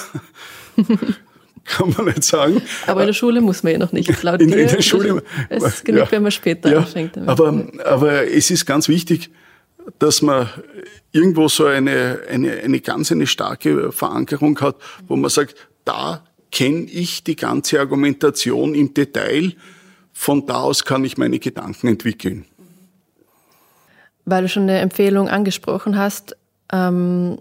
kann 1.68 1.94
man 1.96 2.06
nicht 2.06 2.24
sagen. 2.24 2.62
Aber 2.86 3.00
in 3.00 3.06
der 3.08 3.14
Schule 3.14 3.40
muss 3.40 3.62
man 3.62 3.72
ja 3.72 3.78
noch 3.78 3.92
nicht, 3.92 4.22
laut 4.22 4.40
in, 4.40 4.52
in 4.52 4.68
der 4.68 4.82
Schule. 4.82 5.22
Es 5.48 5.84
genügt, 5.84 6.06
ja, 6.06 6.12
wenn 6.12 6.22
man 6.22 6.32
später 6.32 6.70
ja, 6.70 6.78
anfängt. 6.78 7.18
Aber, 7.26 7.66
aber 7.84 8.30
es 8.30 8.50
ist 8.50 8.66
ganz 8.66 8.88
wichtig, 8.88 9.30
dass 9.98 10.22
man 10.22 10.48
irgendwo 11.12 11.48
so 11.48 11.66
eine, 11.66 12.20
eine, 12.28 12.52
eine 12.52 12.80
ganz 12.80 13.12
eine 13.12 13.26
starke 13.26 13.92
Verankerung 13.92 14.60
hat, 14.60 14.76
wo 15.06 15.16
man 15.16 15.30
sagt, 15.30 15.54
da 15.84 16.24
kenne 16.50 16.84
ich 16.84 17.24
die 17.24 17.36
ganze 17.36 17.80
Argumentation 17.80 18.74
im 18.74 18.94
Detail, 18.94 19.54
von 20.12 20.46
da 20.46 20.62
aus 20.62 20.84
kann 20.84 21.04
ich 21.04 21.16
meine 21.16 21.38
Gedanken 21.38 21.86
entwickeln. 21.88 22.44
Weil 24.24 24.42
du 24.42 24.48
schon 24.48 24.64
eine 24.64 24.78
Empfehlung 24.80 25.28
angesprochen 25.28 25.96
hast, 25.96 26.36
ähm, 26.72 27.38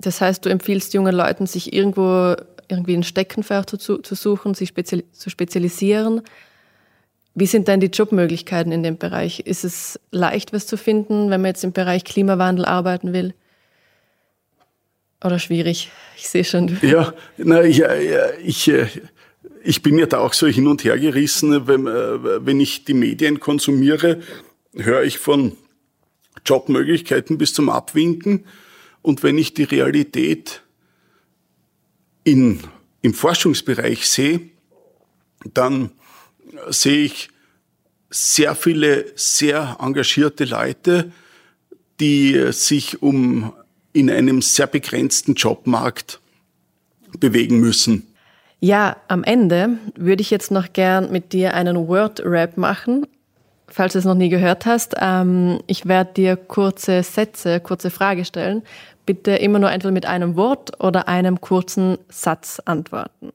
das 0.00 0.20
heißt, 0.20 0.44
du 0.44 0.48
empfiehlst 0.48 0.94
jungen 0.94 1.14
Leuten, 1.14 1.46
sich 1.46 1.72
irgendwo 1.72 2.34
irgendwie 2.70 2.94
ein 2.94 3.02
Steckenpferd 3.02 3.70
zu, 3.80 3.98
zu 3.98 4.14
suchen, 4.14 4.54
sich 4.54 4.68
spezial, 4.68 5.04
zu 5.12 5.30
spezialisieren. 5.30 6.22
Wie 7.34 7.46
sind 7.46 7.68
denn 7.68 7.80
die 7.80 7.86
Jobmöglichkeiten 7.86 8.72
in 8.72 8.82
dem 8.82 8.98
Bereich? 8.98 9.40
Ist 9.40 9.64
es 9.64 10.00
leicht, 10.10 10.52
was 10.52 10.66
zu 10.66 10.76
finden, 10.76 11.30
wenn 11.30 11.40
man 11.40 11.50
jetzt 11.50 11.64
im 11.64 11.72
Bereich 11.72 12.04
Klimawandel 12.04 12.64
arbeiten 12.64 13.12
will? 13.12 13.34
Oder 15.24 15.38
schwierig? 15.38 15.90
Ich 16.16 16.28
sehe 16.28 16.44
schon. 16.44 16.78
Ja, 16.82 17.12
na, 17.36 17.62
ja, 17.62 17.94
ja, 17.94 18.30
ich, 18.42 18.68
äh, 18.68 18.86
ich 19.62 19.82
bin 19.82 19.98
ja 19.98 20.06
da 20.06 20.18
auch 20.18 20.32
so 20.32 20.46
hin 20.46 20.66
und 20.66 20.82
her 20.84 20.98
gerissen. 20.98 21.66
Wenn, 21.68 21.86
äh, 21.86 22.46
wenn 22.46 22.58
ich 22.58 22.84
die 22.84 22.94
Medien 22.94 23.38
konsumiere, 23.38 24.20
höre 24.74 25.02
ich 25.02 25.18
von 25.18 25.56
Jobmöglichkeiten 26.46 27.38
bis 27.38 27.52
zum 27.54 27.68
Abwinken. 27.68 28.44
Und 29.02 29.22
wenn 29.22 29.38
ich 29.38 29.54
die 29.54 29.64
Realität 29.64 30.62
in, 32.30 32.60
im 33.02 33.14
Forschungsbereich 33.14 34.06
sehe, 34.06 34.40
dann 35.52 35.90
sehe 36.68 37.04
ich 37.04 37.28
sehr 38.10 38.54
viele 38.54 39.06
sehr 39.16 39.76
engagierte 39.80 40.44
Leute, 40.44 41.12
die 41.98 42.52
sich 42.52 43.02
um 43.02 43.52
in 43.92 44.10
einem 44.10 44.42
sehr 44.42 44.66
begrenzten 44.66 45.34
Jobmarkt 45.34 46.20
bewegen 47.18 47.58
müssen. 47.58 48.06
Ja, 48.60 48.96
am 49.08 49.24
Ende 49.24 49.78
würde 49.96 50.20
ich 50.20 50.30
jetzt 50.30 50.50
noch 50.50 50.72
gern 50.72 51.10
mit 51.10 51.32
dir 51.32 51.54
einen 51.54 51.88
Word-Rap 51.88 52.56
machen. 52.56 53.06
Falls 53.66 53.94
du 53.94 54.00
es 54.00 54.04
noch 54.04 54.14
nie 54.14 54.28
gehört 54.28 54.66
hast, 54.66 54.94
ähm, 55.00 55.60
ich 55.66 55.86
werde 55.86 56.12
dir 56.14 56.36
kurze 56.36 57.02
Sätze, 57.02 57.60
kurze 57.60 57.90
Frage 57.90 58.24
stellen. 58.24 58.62
Bitte 59.10 59.32
immer 59.32 59.58
nur 59.58 59.72
entweder 59.72 59.90
mit 59.90 60.06
einem 60.06 60.36
Wort 60.36 60.80
oder 60.80 61.08
einem 61.08 61.40
kurzen 61.40 61.98
Satz 62.08 62.62
antworten. 62.64 63.32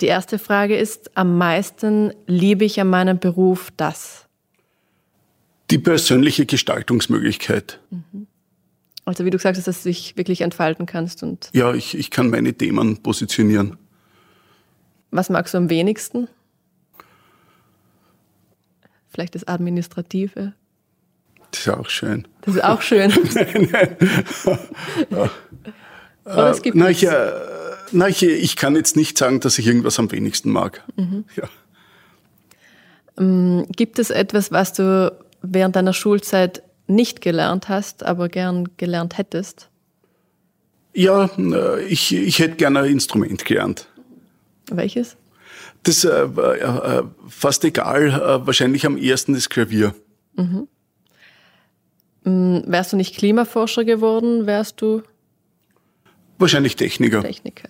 Die 0.00 0.06
erste 0.06 0.38
Frage 0.38 0.74
ist, 0.74 1.18
am 1.18 1.36
meisten 1.36 2.14
liebe 2.26 2.64
ich 2.64 2.80
an 2.80 2.88
meinem 2.88 3.18
Beruf 3.18 3.70
das? 3.76 4.26
Die 5.70 5.76
persönliche 5.76 6.46
Gestaltungsmöglichkeit. 6.46 7.78
Mhm. 7.90 8.26
Also 9.04 9.26
wie 9.26 9.30
du 9.30 9.36
gesagt 9.36 9.58
hast, 9.58 9.66
dass 9.66 9.82
du 9.82 9.90
dich 9.90 10.16
wirklich 10.16 10.40
entfalten 10.40 10.86
kannst. 10.86 11.22
Und 11.22 11.50
ja, 11.52 11.74
ich, 11.74 11.94
ich 11.94 12.10
kann 12.10 12.30
meine 12.30 12.54
Themen 12.54 13.02
positionieren. 13.02 13.76
Was 15.10 15.28
magst 15.28 15.52
du 15.52 15.58
am 15.58 15.68
wenigsten? 15.68 16.26
Vielleicht 19.10 19.34
das 19.34 19.46
Administrative. 19.46 20.54
Das 21.50 21.60
ist 21.60 21.68
auch 21.68 21.88
schön. 21.88 22.26
Das 22.42 22.54
ist 22.54 22.64
auch 22.64 22.82
schön. 22.82 23.10
nein, 23.34 23.68
nein. 23.70 25.30
Aber 26.24 26.50
es 26.50 26.62
gibt 26.62 26.76
äh, 26.76 26.78
na, 26.78 26.90
ich, 26.90 27.06
äh, 27.06 27.32
na, 27.92 28.08
ich, 28.08 28.22
ich, 28.22 28.56
kann 28.56 28.76
jetzt 28.76 28.96
nicht 28.96 29.18
sagen, 29.18 29.40
dass 29.40 29.58
ich 29.58 29.66
irgendwas 29.66 29.98
am 29.98 30.10
wenigsten 30.12 30.50
mag. 30.50 30.82
Mhm. 30.96 31.24
Ja. 31.36 31.48
Ähm, 33.18 33.66
gibt 33.74 33.98
es 33.98 34.10
etwas, 34.10 34.52
was 34.52 34.72
du 34.72 35.16
während 35.42 35.76
deiner 35.76 35.92
Schulzeit 35.92 36.62
nicht 36.86 37.20
gelernt 37.20 37.68
hast, 37.68 38.04
aber 38.04 38.28
gern 38.28 38.68
gelernt 38.76 39.18
hättest? 39.18 39.68
Ja, 40.94 41.30
äh, 41.36 41.84
ich, 41.84 42.14
ich 42.14 42.38
hätte 42.38 42.56
gerne 42.56 42.80
ein 42.80 42.92
Instrument 42.92 43.44
gelernt. 43.44 43.88
Welches? 44.70 45.16
Das 45.82 46.04
äh, 46.04 46.28
fast 47.28 47.64
egal, 47.64 48.42
wahrscheinlich 48.44 48.84
am 48.84 48.98
ersten 48.98 49.32
das 49.32 49.48
Klavier. 49.48 49.94
Mhm. 50.36 50.68
Mhm. 52.24 52.64
Wärst 52.66 52.92
du 52.92 52.96
nicht 52.96 53.16
Klimaforscher 53.16 53.84
geworden, 53.84 54.46
wärst 54.46 54.80
du? 54.80 55.02
Wahrscheinlich 56.38 56.76
Techniker. 56.76 57.22
Techniker. 57.22 57.68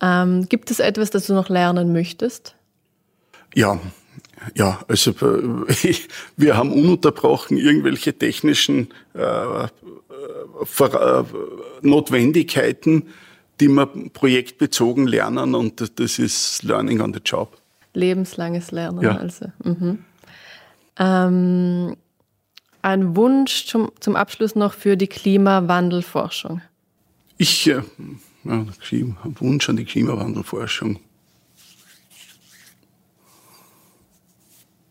Ähm, 0.00 0.48
gibt 0.48 0.70
es 0.70 0.80
etwas, 0.80 1.10
das 1.10 1.26
du 1.26 1.34
noch 1.34 1.48
lernen 1.48 1.92
möchtest? 1.92 2.54
Ja, 3.54 3.80
ja, 4.54 4.80
also 4.88 5.10
äh, 5.10 5.94
wir 6.36 6.56
haben 6.56 6.72
ununterbrochen 6.72 7.56
irgendwelche 7.56 8.16
technischen 8.16 8.88
äh, 9.14 9.64
äh, 9.64 9.68
Notwendigkeiten, 11.82 13.08
die 13.60 13.68
wir 13.68 13.86
projektbezogen 13.86 15.06
lernen 15.06 15.54
und 15.54 15.98
das 15.98 16.18
ist 16.18 16.62
Learning 16.62 17.00
on 17.00 17.12
the 17.12 17.20
Job. 17.24 17.56
Lebenslanges 17.94 18.70
Lernen 18.70 19.02
ja. 19.02 19.16
also. 19.16 19.46
Mhm. 19.64 20.04
Ähm, 20.98 21.96
ein 22.88 23.16
Wunsch 23.16 23.66
zum, 23.66 23.92
zum 24.00 24.16
Abschluss 24.16 24.54
noch 24.54 24.72
für 24.72 24.96
die 24.96 25.06
Klimawandelforschung. 25.06 26.62
Ich, 27.36 27.66
äh, 27.68 27.82
ja, 28.44 28.66
Wunsch 29.38 29.68
an 29.68 29.76
die 29.76 29.84
Klimawandelforschung. 29.84 30.98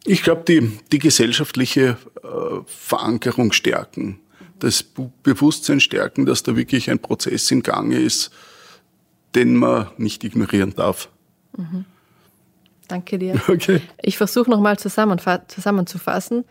Ich 0.05 0.23
glaube, 0.23 0.43
die, 0.47 0.79
die 0.91 0.99
gesellschaftliche 0.99 1.97
äh, 2.23 2.27
Verankerung 2.65 3.51
stärken, 3.51 4.19
das 4.59 4.85
Bewusstsein 5.23 5.79
stärken, 5.79 6.25
dass 6.25 6.43
da 6.43 6.55
wirklich 6.55 6.89
ein 6.89 6.99
Prozess 6.99 7.51
im 7.51 7.61
Gange 7.61 7.99
ist, 7.99 8.31
den 9.35 9.55
man 9.55 9.87
nicht 9.97 10.23
ignorieren 10.23 10.73
darf. 10.75 11.09
Mhm. 11.57 11.85
Danke 12.87 13.19
dir. 13.19 13.41
Okay. 13.49 13.81
Ich 14.01 14.17
versuche 14.17 14.49
nochmal 14.49 14.77
zusammenzufassen. 14.79 16.45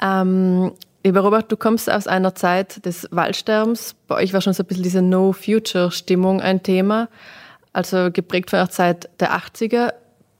Ähm, 0.00 0.72
lieber 1.04 1.20
Robert, 1.20 1.50
du 1.50 1.56
kommst 1.56 1.90
aus 1.90 2.06
einer 2.06 2.34
Zeit 2.34 2.84
des 2.86 3.08
Waldsterbens. 3.10 3.94
Bei 4.08 4.16
euch 4.16 4.32
war 4.32 4.40
schon 4.40 4.52
so 4.52 4.62
ein 4.62 4.66
bisschen 4.66 4.82
diese 4.84 5.02
No-Future-Stimmung 5.02 6.40
ein 6.40 6.62
Thema. 6.62 7.08
Also 7.72 8.10
geprägt 8.10 8.50
von 8.50 8.58
der 8.58 8.70
Zeit 8.70 9.08
der 9.20 9.32
80er. 9.32 9.92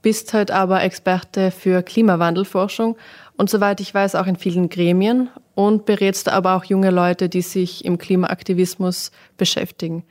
Bist 0.03 0.35
heute 0.35 0.55
aber 0.55 0.83
Experte 0.83 1.51
für 1.51 1.83
Klimawandelforschung 1.83 2.97
und 3.37 3.49
soweit 3.49 3.81
ich 3.81 3.95
weiß 3.95 4.17
auch 4.17 4.27
in 4.27 4.37
vielen 4.37 4.69
Gremien 4.69 5.29
und 5.55 5.87
berätst 5.87 6.29
aber 6.29 6.57
auch 6.57 6.65
junge 6.65 6.91
Leute, 6.91 7.29
die 7.29 7.43
sich 7.43 7.85
im 7.85 7.99
Klimaaktivismus 7.99 9.13
beschäftigen. 9.37 10.05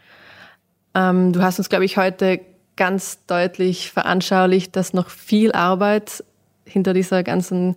Ähm, 0.96 1.34
du 1.34 1.42
hast 1.42 1.60
uns, 1.60 1.70
glaube 1.70 1.86
ich, 1.86 1.98
heute 1.98 2.40
ganz 2.78 3.26
deutlich 3.26 3.92
veranschaulicht, 3.92 4.76
dass 4.76 4.94
noch 4.94 5.10
viel 5.10 5.52
Arbeit 5.52 6.24
hinter 6.66 6.94
dieser 6.94 7.24
ganzen 7.24 7.76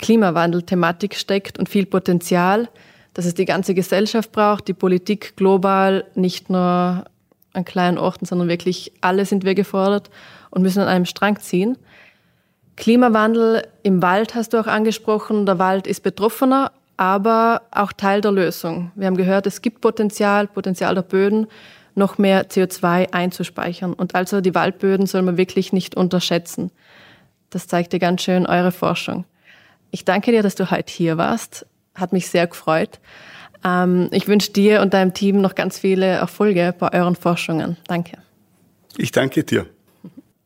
Klimawandel-Thematik 0.00 1.14
steckt 1.14 1.58
und 1.58 1.68
viel 1.68 1.86
Potenzial, 1.86 2.68
dass 3.14 3.26
es 3.26 3.34
die 3.34 3.44
ganze 3.44 3.74
Gesellschaft 3.74 4.32
braucht, 4.32 4.68
die 4.68 4.74
Politik 4.74 5.36
global, 5.36 6.04
nicht 6.14 6.50
nur 6.50 7.04
an 7.52 7.64
kleinen 7.64 7.98
Orten, 7.98 8.24
sondern 8.24 8.48
wirklich 8.48 8.92
alle 9.00 9.24
sind 9.26 9.44
wir 9.44 9.54
gefordert 9.54 10.10
und 10.50 10.62
müssen 10.62 10.80
an 10.80 10.88
einem 10.88 11.04
Strang 11.04 11.38
ziehen. 11.40 11.76
Klimawandel 12.76 13.66
im 13.82 14.00
Wald 14.00 14.34
hast 14.34 14.52
du 14.52 14.58
auch 14.58 14.66
angesprochen. 14.66 15.44
Der 15.44 15.58
Wald 15.58 15.86
ist 15.86 16.02
betroffener, 16.02 16.72
aber 16.96 17.62
auch 17.70 17.92
Teil 17.92 18.20
der 18.20 18.32
Lösung. 18.32 18.92
Wir 18.94 19.06
haben 19.06 19.16
gehört, 19.16 19.46
es 19.46 19.60
gibt 19.60 19.80
Potenzial, 19.80 20.46
Potenzial 20.46 20.94
der 20.94 21.02
Böden 21.02 21.46
noch 21.94 22.18
mehr 22.18 22.48
CO2 22.48 23.12
einzuspeichern. 23.12 23.92
Und 23.92 24.14
also 24.14 24.40
die 24.40 24.54
Waldböden 24.54 25.06
soll 25.06 25.22
man 25.22 25.36
wirklich 25.36 25.72
nicht 25.72 25.96
unterschätzen. 25.96 26.70
Das 27.50 27.66
zeigt 27.66 27.92
dir 27.92 27.98
ganz 27.98 28.22
schön 28.22 28.46
eure 28.46 28.72
Forschung. 28.72 29.24
Ich 29.90 30.04
danke 30.04 30.30
dir, 30.30 30.42
dass 30.42 30.54
du 30.54 30.70
heute 30.70 30.92
hier 30.92 31.16
warst. 31.16 31.66
Hat 31.94 32.12
mich 32.12 32.28
sehr 32.28 32.46
gefreut. 32.46 33.00
Ähm, 33.64 34.08
ich 34.12 34.28
wünsche 34.28 34.52
dir 34.52 34.80
und 34.80 34.94
deinem 34.94 35.14
Team 35.14 35.40
noch 35.40 35.54
ganz 35.54 35.78
viele 35.78 36.06
Erfolge 36.06 36.74
bei 36.78 36.92
euren 36.92 37.16
Forschungen. 37.16 37.76
Danke. 37.86 38.18
Ich 38.96 39.12
danke 39.12 39.44
dir. 39.44 39.66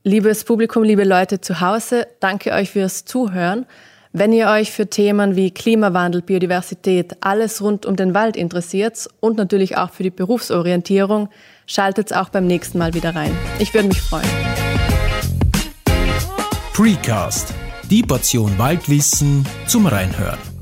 Liebes 0.03 0.45
Publikum, 0.45 0.83
liebe 0.83 1.05
Leute 1.05 1.41
zu 1.41 1.61
Hause, 1.61 2.07
danke 2.21 2.53
euch 2.53 2.71
fürs 2.71 3.05
Zuhören. 3.05 3.65
Wenn 4.13 4.33
ihr 4.33 4.49
euch 4.49 4.71
für 4.71 4.87
Themen 4.87 5.35
wie 5.35 5.51
Klimawandel, 5.51 6.23
Biodiversität, 6.23 7.17
alles 7.21 7.63
rund 7.63 7.85
um 7.87 7.97
den 7.97 8.15
Wald 8.15 8.37
interessiert 8.37 9.09
und 9.21 9.39
natürlich 9.39 9.77
auch 9.77 9.91
für 9.91 10.03
die 10.05 10.11
Berufsorientierung, 10.11 11.31
schaltet 11.67 12.15
auch 12.15 12.29
beim 12.29 12.47
nächsten 12.47 12.79
Mal 12.79 12.95
wieder 12.95 13.17
rein. 13.17 13.37
Ich 13.59 13.73
würde 13.75 13.89
mich 13.89 14.01
freuen. 14.01 14.29
Precast, 16.75 17.55
die 17.95 18.03
Portion 18.03 18.59
Waldwissen 18.59 19.47
zum 19.69 19.87
Reinhören. 19.87 20.54